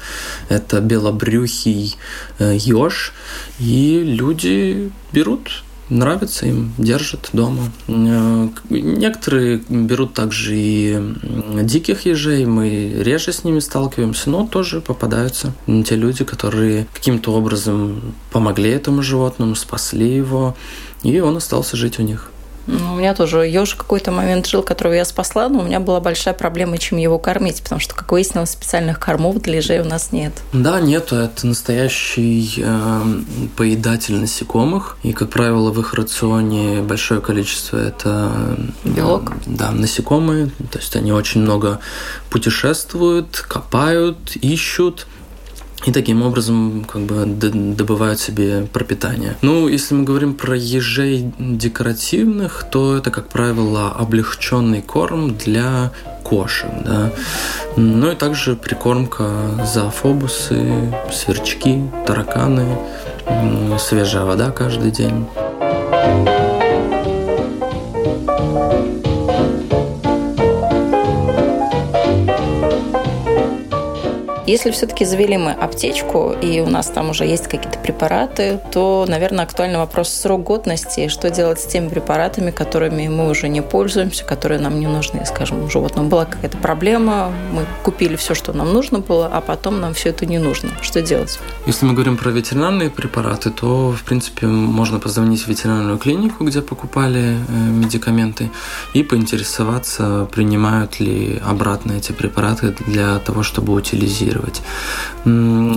Это 0.48 0.80
белобрюхий 0.80 1.96
э, 2.38 2.56
еж. 2.56 3.12
И 3.59 4.02
люди 4.02 4.90
берут 5.12 5.62
нравится 5.88 6.46
им, 6.46 6.72
держат 6.78 7.30
дома. 7.32 7.70
Э, 7.87 8.48
некоторые 8.70 9.62
берут 9.68 10.14
также 10.14 10.56
и 10.56 11.14
диких 11.62 12.06
ежей, 12.06 12.44
мы 12.46 12.92
реже 12.98 13.32
с 13.32 13.44
ними 13.44 13.61
сталкиваемся, 13.61 14.30
но 14.30 14.46
тоже 14.46 14.80
попадаются 14.80 15.52
те 15.87 15.94
люди, 15.94 16.24
которые 16.24 16.87
каким-то 16.92 17.32
образом 17.32 18.14
помогли 18.32 18.70
этому 18.70 19.02
животному, 19.02 19.54
спасли 19.54 20.14
его, 20.14 20.56
и 21.02 21.20
он 21.20 21.37
остался 21.37 21.76
жить 21.76 21.98
у 21.98 22.02
них. 22.02 22.30
Ну, 22.66 22.94
у 22.94 22.96
меня 22.96 23.14
тоже 23.14 23.46
еж 23.46 23.74
какой-то 23.74 24.11
момент 24.11 24.46
жил, 24.46 24.62
которого 24.62 24.92
я 24.94 25.05
спасла, 25.05 25.48
но 25.48 25.61
у 25.61 25.62
меня 25.62 25.81
была 25.81 26.00
большая 26.00 26.35
проблема, 26.35 26.79
чем 26.79 26.98
его 26.98 27.18
кормить, 27.18 27.62
потому 27.62 27.81
что, 27.81 27.94
как 27.94 28.11
выяснилось, 28.12 28.50
специальных 28.50 28.98
кормов 28.98 29.40
для 29.40 29.57
ежей 29.57 29.81
у 29.81 29.85
нас 29.85 30.12
нет. 30.12 30.33
Да, 30.52 30.81
нет, 30.81 31.12
это 31.12 31.46
настоящий 31.46 32.55
э, 32.59 33.00
поедатель 33.57 34.16
насекомых, 34.16 34.98
и, 35.02 35.12
как 35.12 35.31
правило, 35.31 35.70
в 35.70 35.81
их 35.81 35.94
рационе 35.94 36.83
большое 36.83 37.20
количество 37.20 37.76
это 37.76 38.57
белок. 38.85 39.31
Э, 39.31 39.35
да, 39.46 39.70
насекомые, 39.70 40.50
то 40.70 40.79
есть 40.79 40.96
они 40.96 41.12
очень 41.12 41.42
много 41.42 41.81
путешествуют, 42.31 43.44
копают, 43.46 44.37
ищут 44.37 45.07
и 45.87 45.92
таким 45.92 46.22
образом 46.22 46.85
как 46.90 47.03
бы 47.03 47.25
добывают 47.25 48.18
себе 48.20 48.66
пропитание. 48.72 49.37
Ну, 49.40 49.68
если 49.68 49.94
мы 49.94 50.05
говорим 50.05 50.35
про 50.35 50.57
ежей 50.57 51.33
декоративных, 51.38 52.66
то 52.70 52.96
это, 52.96 53.11
как 53.11 53.29
правило, 53.29 53.92
облегченный 53.92 54.83
корм 54.83 55.37
для 55.37 55.92
кошек, 56.25 56.70
да. 56.85 57.12
Ну 57.77 58.11
и 58.11 58.16
также 58.16 58.57
прикормка 58.57 59.31
зоофобусы, 59.64 60.92
сверчки, 61.12 61.85
тараканы, 62.05 62.66
свежая 63.79 64.25
вода 64.25 64.51
каждый 64.51 64.90
день. 64.90 65.27
Если 74.46 74.70
все-таки 74.70 75.04
завели 75.04 75.37
мы 75.37 75.50
аптечку, 75.50 76.32
и 76.40 76.61
у 76.61 76.68
нас 76.68 76.87
там 76.87 77.11
уже 77.11 77.24
есть 77.24 77.48
какие-то 77.48 77.80
препараты, 77.80 78.61
то, 78.70 79.04
наверное, 79.09 79.44
актуальный 79.44 79.78
вопрос 79.78 80.09
срок 80.09 80.44
годности, 80.44 81.09
что 81.09 81.30
делать 81.30 81.59
с 81.59 81.66
теми 81.66 81.88
препаратами, 81.88 82.52
которыми 82.52 83.09
мы 83.09 83.28
уже 83.28 83.48
не 83.48 83.61
пользуемся, 83.61 84.24
которые 84.24 84.61
нам 84.61 84.78
не 84.78 84.87
нужны. 84.87 85.26
Скажем, 85.26 85.64
у 85.64 85.68
животного 85.68 86.06
была 86.06 86.24
какая-то 86.26 86.59
проблема, 86.59 87.32
мы 87.50 87.66
купили 87.82 88.14
все, 88.14 88.35
что 88.35 88.52
нам 88.52 88.72
нужно 88.72 89.00
было, 89.00 89.26
а 89.26 89.40
потом 89.40 89.80
нам 89.80 89.94
все 89.94 90.11
это 90.11 90.26
не 90.26 90.38
нужно. 90.38 90.70
Что 90.80 91.02
делать? 91.02 91.40
Если 91.66 91.85
мы 91.85 91.94
говорим 91.94 92.16
про 92.16 92.30
ветеринарные 92.30 92.88
препараты, 92.90 93.50
то, 93.50 93.90
в 93.90 94.04
принципе, 94.04 94.46
можно 94.46 95.00
позвонить 95.00 95.42
в 95.42 95.48
ветеринарную 95.48 95.98
клинику, 95.98 96.44
где 96.44 96.62
покупали 96.62 97.37
э, 97.48 97.52
медикаменты, 97.52 98.52
и 98.94 99.02
поинтересоваться, 99.02 100.28
принимают 100.30 101.00
ли 101.00 101.42
обратно 101.44 101.94
эти 101.94 102.12
препараты 102.12 102.76
для 102.87 103.18
того, 103.18 103.42
чтобы 103.42 103.72
утилизировать 103.72 104.36
тестировать. 104.37 104.62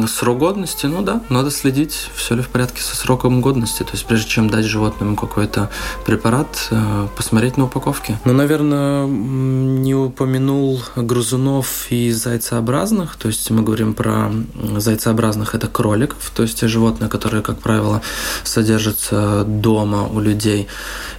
Срок 0.10 0.38
годности, 0.38 0.86
ну 0.86 1.02
да, 1.02 1.22
надо 1.30 1.52
следить, 1.52 2.10
все 2.15 2.36
ли 2.36 2.41
в 2.41 2.50
порядке 2.50 2.82
со 2.82 2.95
сроком 2.95 3.41
годности. 3.41 3.84
То 3.84 3.91
есть 3.93 4.06
прежде 4.06 4.30
чем 4.30 4.50
дать 4.50 4.65
животному 4.65 5.15
какой-то 5.15 5.69
препарат, 6.06 6.67
э, 6.72 7.08
посмотреть 7.15 7.58
на 7.58 7.65
упаковке. 7.65 8.19
Ну, 8.26 8.34
наверное, 8.34 9.08
не 9.08 9.95
упомянул 9.95 10.82
грызунов 10.95 11.88
и 11.89 12.12
зайцеобразных. 12.12 13.15
То 13.15 13.28
есть 13.28 13.50
мы 13.50 13.63
говорим 13.63 13.93
про 13.93 14.32
зайцеобразных, 14.78 15.56
это 15.56 15.67
кроликов, 15.67 16.32
то 16.36 16.43
есть 16.43 16.60
те 16.60 16.67
животные, 16.67 17.10
которые, 17.10 17.41
как 17.41 17.60
правило, 17.60 18.02
содержатся 18.43 19.43
дома 19.45 20.04
у 20.04 20.19
людей. 20.19 20.67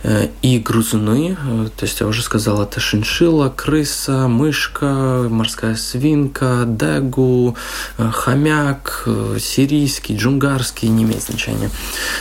Э, 0.02 0.28
и 0.42 0.58
грызуны, 0.58 1.36
э, 1.36 1.68
то 1.76 1.84
есть 1.84 2.00
я 2.00 2.06
уже 2.06 2.22
сказал, 2.22 2.62
это 2.62 2.80
шиншилла, 2.80 3.52
крыса, 3.54 4.28
мышка, 4.28 5.26
морская 5.28 5.74
свинка, 5.74 6.64
дегу, 6.66 7.29
Э, 7.98 8.10
хомяк, 8.12 9.02
э, 9.06 9.38
сирийский, 9.40 10.16
джунгарский, 10.16 10.88
не 10.88 11.02
имеет 11.04 11.22
значения, 11.22 11.70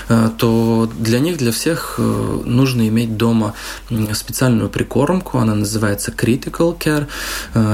э, 0.09 0.29
то 0.37 0.89
для 0.99 1.19
них, 1.19 1.37
для 1.37 1.51
всех 1.51 1.99
нужно 2.45 2.87
иметь 2.87 3.17
дома 3.17 3.53
специальную 4.13 4.69
прикормку, 4.69 5.37
она 5.37 5.55
называется 5.55 6.11
Critical 6.11 6.77
Care, 6.77 7.07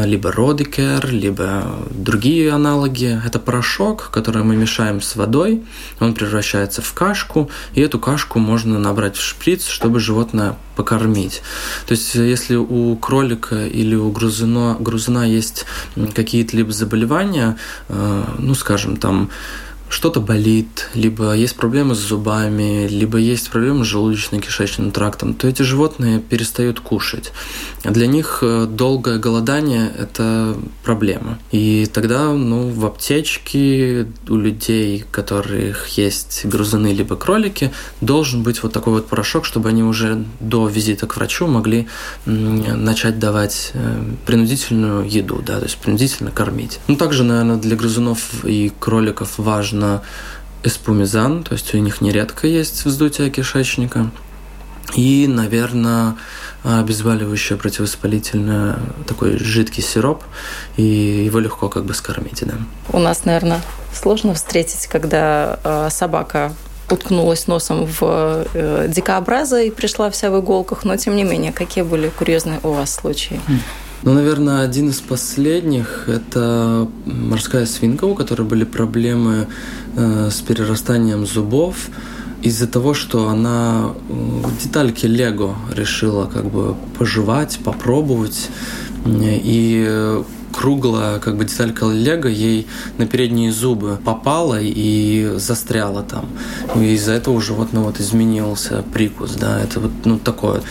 либо 0.05 0.29
Rody 0.29 0.69
Care, 0.69 1.09
либо 1.09 1.63
другие 1.91 2.51
аналоги. 2.51 3.19
Это 3.25 3.39
порошок, 3.39 4.09
который 4.11 4.43
мы 4.43 4.55
мешаем 4.55 5.01
с 5.01 5.15
водой, 5.15 5.63
он 5.99 6.13
превращается 6.13 6.81
в 6.81 6.93
кашку, 6.93 7.49
и 7.73 7.81
эту 7.81 7.99
кашку 7.99 8.39
можно 8.39 8.79
набрать 8.79 9.15
в 9.17 9.21
шприц, 9.21 9.67
чтобы 9.67 9.99
животное 9.99 10.55
покормить. 10.75 11.41
То 11.87 11.93
есть, 11.93 12.15
если 12.15 12.55
у 12.55 12.95
кролика 12.95 13.65
или 13.65 13.95
у 13.95 14.11
грузина, 14.11 14.77
грузина 14.79 15.27
есть 15.27 15.65
какие-то 16.13 16.57
либо 16.57 16.71
заболевания, 16.71 17.57
э, 17.89 18.23
ну, 18.39 18.55
скажем, 18.55 18.97
там 18.97 19.29
что-то 19.89 20.19
болит, 20.19 20.89
либо 20.93 21.33
есть 21.33 21.55
проблемы 21.55 21.95
с 21.95 21.99
зубами, 21.99 22.87
либо 22.87 23.17
есть 23.17 23.49
проблемы 23.49 23.85
с 23.85 23.87
желудочно-кишечным 23.87 24.91
трактом, 24.91 25.33
то 25.33 25.47
эти 25.47 25.61
животные 25.61 26.19
перестают 26.19 26.79
кушать. 26.79 27.31
Для 27.83 28.07
них 28.07 28.39
э, 28.41 28.65
долгое 28.65 29.19
голодание– 29.19 29.91
это 29.97 30.57
проблема. 30.83 31.37
И 31.51 31.87
тогда 31.93 32.31
ну, 32.31 32.69
в 32.69 32.85
аптечке 32.85 34.07
у 34.27 34.35
людей, 34.35 35.05
у 35.07 35.13
которых 35.13 35.87
есть 35.89 36.45
грызуны 36.45 36.87
либо 36.87 37.15
кролики, 37.15 37.71
должен 38.01 38.43
быть 38.43 38.63
вот 38.63 38.73
такой 38.73 38.93
вот 38.93 39.07
порошок, 39.07 39.45
чтобы 39.45 39.69
они 39.69 39.83
уже 39.83 40.25
до 40.39 40.67
визита 40.67 41.05
к 41.05 41.15
врачу 41.15 41.47
могли 41.47 41.87
начать 42.25 43.19
давать 43.19 43.71
э, 43.73 44.03
принудительную 44.25 45.07
еду, 45.07 45.43
да, 45.45 45.59
то 45.59 45.65
есть 45.65 45.77
принудительно 45.77 46.31
кормить. 46.31 46.79
Ну, 46.87 46.95
также, 46.95 47.23
наверное, 47.23 47.57
для 47.57 47.75
грызунов 47.75 48.43
и 48.43 48.71
кроликов 48.79 49.37
важно 49.37 49.74
на 49.75 50.01
эспумизан, 50.63 51.43
то 51.43 51.53
есть 51.53 51.73
у 51.73 51.77
них 51.77 52.01
нередко 52.01 52.47
есть 52.47 52.85
вздутие 52.85 53.29
кишечника. 53.29 54.09
И, 54.95 55.27
наверное, 55.27 56.15
обезболивающее 56.63 57.57
противовоспалительное 57.57 58.77
такой 59.07 59.37
жидкий 59.37 59.83
сироп, 59.83 60.23
и 60.77 60.83
его 61.25 61.39
легко 61.39 61.69
как 61.69 61.85
бы 61.85 61.93
скормить, 61.93 62.43
да. 62.45 62.53
У 62.91 62.99
нас, 62.99 63.25
наверное, 63.25 63.61
сложно 63.93 64.33
встретить, 64.33 64.87
когда 64.87 65.59
э, 65.63 65.89
собака 65.91 66.53
уткнулась 66.89 67.47
носом 67.47 67.85
в 67.85 68.45
э, 68.53 68.87
дикообраза 68.89 69.61
и 69.61 69.71
пришла 69.71 70.09
вся 70.11 70.29
в 70.29 70.39
иголках, 70.39 70.83
но 70.83 70.95
тем 70.97 71.15
не 71.15 71.23
менее, 71.23 71.51
какие 71.51 71.83
были 71.83 72.09
курьезные 72.09 72.59
у 72.63 72.71
вас 72.71 72.93
случаи? 72.93 73.39
Хм. 73.47 73.59
Ну, 74.05 74.13
наверное, 74.13 74.61
один 74.61 74.89
из 74.89 75.01
последних– 75.01 76.03
это 76.07 76.87
морская 77.05 77.65
свинка, 77.65 78.05
у 78.05 78.13
которой 78.13 78.43
были 78.43 78.63
проблемы 78.63 79.47
э, 79.95 80.29
с 80.29 80.41
перерастанием 80.41 81.25
зубов 81.25 81.89
из-за 82.43 82.67
того, 82.67 82.93
что 82.93 83.29
она 83.29 83.93
э, 84.07 84.13
детальки 84.63 85.07
Лего 85.07 85.55
решила 85.75 86.27
как 86.27 86.45
бы 86.45 86.75
пожевать, 86.99 87.59
попробовать. 87.63 88.49
И 89.07 90.21
круглая 90.51 91.19
как 91.19 91.37
бы 91.37 91.45
деталька 91.45 91.85
лего 91.87 92.27
ей 92.27 92.67
на 92.97 93.07
передние 93.07 93.51
зубы 93.51 93.99
попала 94.03 94.59
и 94.61 95.33
застряла 95.37 96.03
там. 96.03 96.25
И 96.75 96.93
из-за 96.93 97.13
этого 97.13 97.33
у 97.33 97.41
животного 97.41 97.85
вот 97.85 97.99
изменился 97.99 98.83
прикус, 98.93 99.31
да, 99.31 99.59
это 99.61 99.79
вот 99.79 99.91
ну 100.05 100.17
такое. 100.17 100.61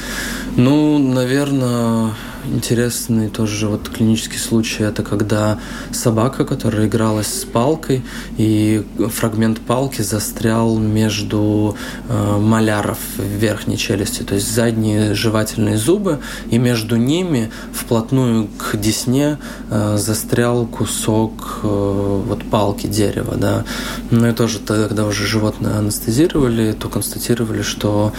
Ну, 0.56 0.98
наверное, 0.98 2.12
интересный 2.52 3.28
тоже 3.28 3.68
вот 3.68 3.88
клинический 3.88 4.38
случай, 4.38 4.84
это 4.84 5.02
когда 5.02 5.58
собака, 5.92 6.44
которая 6.44 6.86
игралась 6.86 7.26
с 7.26 7.44
палкой, 7.44 8.02
и 8.36 8.84
фрагмент 9.12 9.60
палки 9.60 10.02
застрял 10.02 10.78
между 10.78 11.76
э, 12.08 12.38
маляров 12.38 12.98
верхней 13.18 13.76
челюсти, 13.76 14.22
то 14.22 14.34
есть 14.34 14.52
задние 14.52 15.14
жевательные 15.14 15.76
зубы, 15.76 16.20
и 16.50 16.58
между 16.58 16.96
ними 16.96 17.50
вплотную 17.72 18.48
к 18.58 18.76
десне 18.76 19.38
э, 19.70 19.96
застрял 19.98 20.66
кусок 20.66 21.60
э, 21.62 22.22
вот 22.26 22.42
палки 22.44 22.86
дерева, 22.86 23.34
да. 23.36 23.64
Ну 24.10 24.28
и 24.28 24.32
тоже 24.32 24.58
тогда, 24.58 25.06
уже 25.06 25.26
животное 25.26 25.78
анестезировали, 25.78 26.72
то 26.72 26.88
констатировали, 26.88 27.62
что 27.62 28.12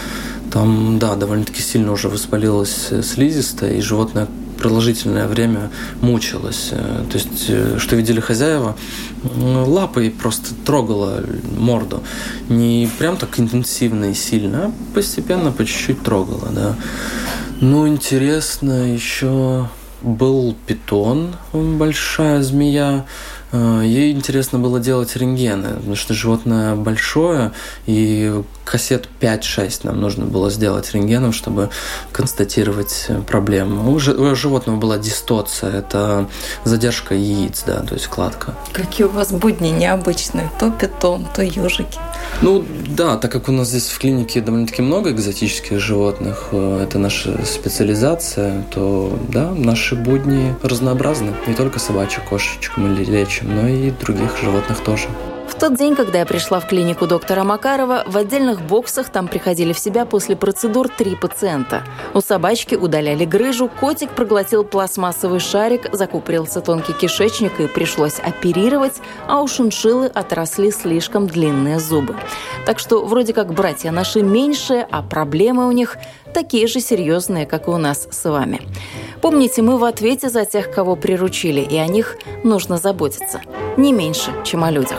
там, 0.52 0.98
да, 0.98 1.14
довольно-таки 1.16 1.62
сильно 1.62 1.92
уже 1.92 2.08
воспалилась 2.08 2.90
слизистая, 3.02 3.74
и 3.74 3.80
животное 3.80 4.28
продолжительное 4.58 5.26
время 5.26 5.70
мучилось. 6.00 6.70
Э, 6.72 7.04
то 7.10 7.18
есть, 7.18 7.46
э, 7.48 7.76
что 7.78 7.96
видели 7.96 8.20
хозяева, 8.20 8.76
лапой 9.24 10.10
просто 10.10 10.54
трогала 10.64 11.22
морду. 11.58 12.02
Не 12.48 12.88
прям 12.98 13.16
так 13.16 13.38
интенсивно 13.38 14.06
и 14.06 14.14
сильно, 14.14 14.66
а 14.66 14.72
постепенно 14.94 15.52
по 15.52 15.64
чуть-чуть 15.64 16.02
трогала, 16.02 16.48
да. 16.50 16.74
Ну, 17.60 17.86
интересно, 17.86 18.92
еще 18.92 19.68
был 20.02 20.54
питон, 20.66 21.34
большая 21.52 22.42
змея, 22.42 23.04
Э, 23.52 23.82
ей 23.84 24.12
интересно 24.12 24.58
было 24.58 24.80
делать 24.80 25.16
рентгены, 25.16 25.74
потому 25.74 25.96
что 25.96 26.14
животное 26.14 26.74
большое, 26.74 27.52
и 27.86 28.42
кассет 28.66 29.08
5-6 29.20 29.80
нам 29.84 30.00
нужно 30.00 30.26
было 30.26 30.50
сделать 30.50 30.92
рентгеном, 30.92 31.32
чтобы 31.32 31.70
констатировать 32.12 33.06
проблему. 33.26 33.92
У 33.92 33.98
животного 33.98 34.76
была 34.76 34.98
дистоция, 34.98 35.70
это 35.70 36.28
задержка 36.64 37.14
яиц, 37.14 37.62
да, 37.66 37.80
то 37.80 37.94
есть 37.94 38.08
кладка. 38.08 38.54
Какие 38.72 39.06
у 39.06 39.10
вас 39.10 39.30
будни 39.30 39.68
необычные, 39.68 40.50
то 40.58 40.70
питон, 40.70 41.26
то 41.34 41.42
ежики. 41.42 41.98
Ну 42.42 42.64
да, 42.88 43.16
так 43.16 43.30
как 43.30 43.48
у 43.48 43.52
нас 43.52 43.68
здесь 43.68 43.86
в 43.86 43.98
клинике 43.98 44.40
довольно-таки 44.40 44.82
много 44.82 45.12
экзотических 45.12 45.78
животных, 45.78 46.48
э, 46.50 46.82
это 46.82 46.98
наша 46.98 47.44
специализация, 47.46 48.64
то 48.70 49.16
да, 49.28 49.52
наши 49.52 49.94
будни 49.94 50.54
разнообразны. 50.62 51.32
Не 51.46 51.54
только 51.54 51.78
собачек, 51.78 52.24
кошечек 52.24 52.76
мы 52.76 52.88
лечим, 52.88 53.54
но 53.54 53.68
и 53.68 53.92
других 53.92 54.36
животных 54.42 54.80
тоже. 54.80 55.06
В 55.56 55.58
тот 55.58 55.74
день, 55.74 55.96
когда 55.96 56.18
я 56.18 56.26
пришла 56.26 56.60
в 56.60 56.66
клинику 56.66 57.06
доктора 57.06 57.42
Макарова, 57.42 58.04
в 58.06 58.18
отдельных 58.18 58.60
боксах 58.60 59.08
там 59.08 59.26
приходили 59.26 59.72
в 59.72 59.78
себя 59.78 60.04
после 60.04 60.36
процедур 60.36 60.90
три 60.90 61.16
пациента. 61.16 61.82
У 62.12 62.20
собачки 62.20 62.74
удаляли 62.74 63.24
грыжу, 63.24 63.70
котик 63.80 64.10
проглотил 64.10 64.64
пластмассовый 64.64 65.40
шарик, 65.40 65.88
закупорился 65.94 66.60
тонкий 66.60 66.92
кишечник 66.92 67.58
и 67.58 67.68
пришлось 67.68 68.18
оперировать, 68.18 69.00
а 69.26 69.40
у 69.40 69.48
шиншиллы 69.48 70.08
отросли 70.08 70.70
слишком 70.70 71.26
длинные 71.26 71.80
зубы. 71.80 72.16
Так 72.66 72.78
что 72.78 73.06
вроде 73.06 73.32
как 73.32 73.54
братья 73.54 73.90
наши 73.90 74.20
меньшие, 74.20 74.86
а 74.90 75.00
проблемы 75.00 75.68
у 75.68 75.72
них 75.72 75.96
такие 76.34 76.66
же 76.66 76.80
серьезные, 76.80 77.46
как 77.46 77.68
и 77.68 77.70
у 77.70 77.78
нас 77.78 78.08
с 78.10 78.28
вами. 78.28 78.60
Помните, 79.22 79.62
мы 79.62 79.78
в 79.78 79.84
ответе 79.84 80.28
за 80.28 80.44
тех, 80.44 80.70
кого 80.70 80.96
приручили, 80.96 81.62
и 81.62 81.78
о 81.78 81.86
них 81.86 82.18
нужно 82.44 82.76
заботиться. 82.76 83.40
Не 83.78 83.94
меньше, 83.94 84.34
чем 84.44 84.62
о 84.62 84.70
людях. 84.70 84.98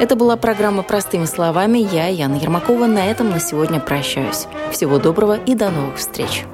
Это 0.00 0.16
была 0.16 0.36
программа 0.36 0.82
«Простыми 0.82 1.24
словами». 1.24 1.78
Я, 1.78 2.08
Яна 2.08 2.36
Ермакова, 2.36 2.86
на 2.86 3.06
этом 3.06 3.30
на 3.30 3.40
сегодня 3.40 3.80
прощаюсь. 3.80 4.46
Всего 4.70 4.98
доброго 4.98 5.36
и 5.36 5.54
до 5.54 5.70
новых 5.70 5.96
встреч. 5.96 6.44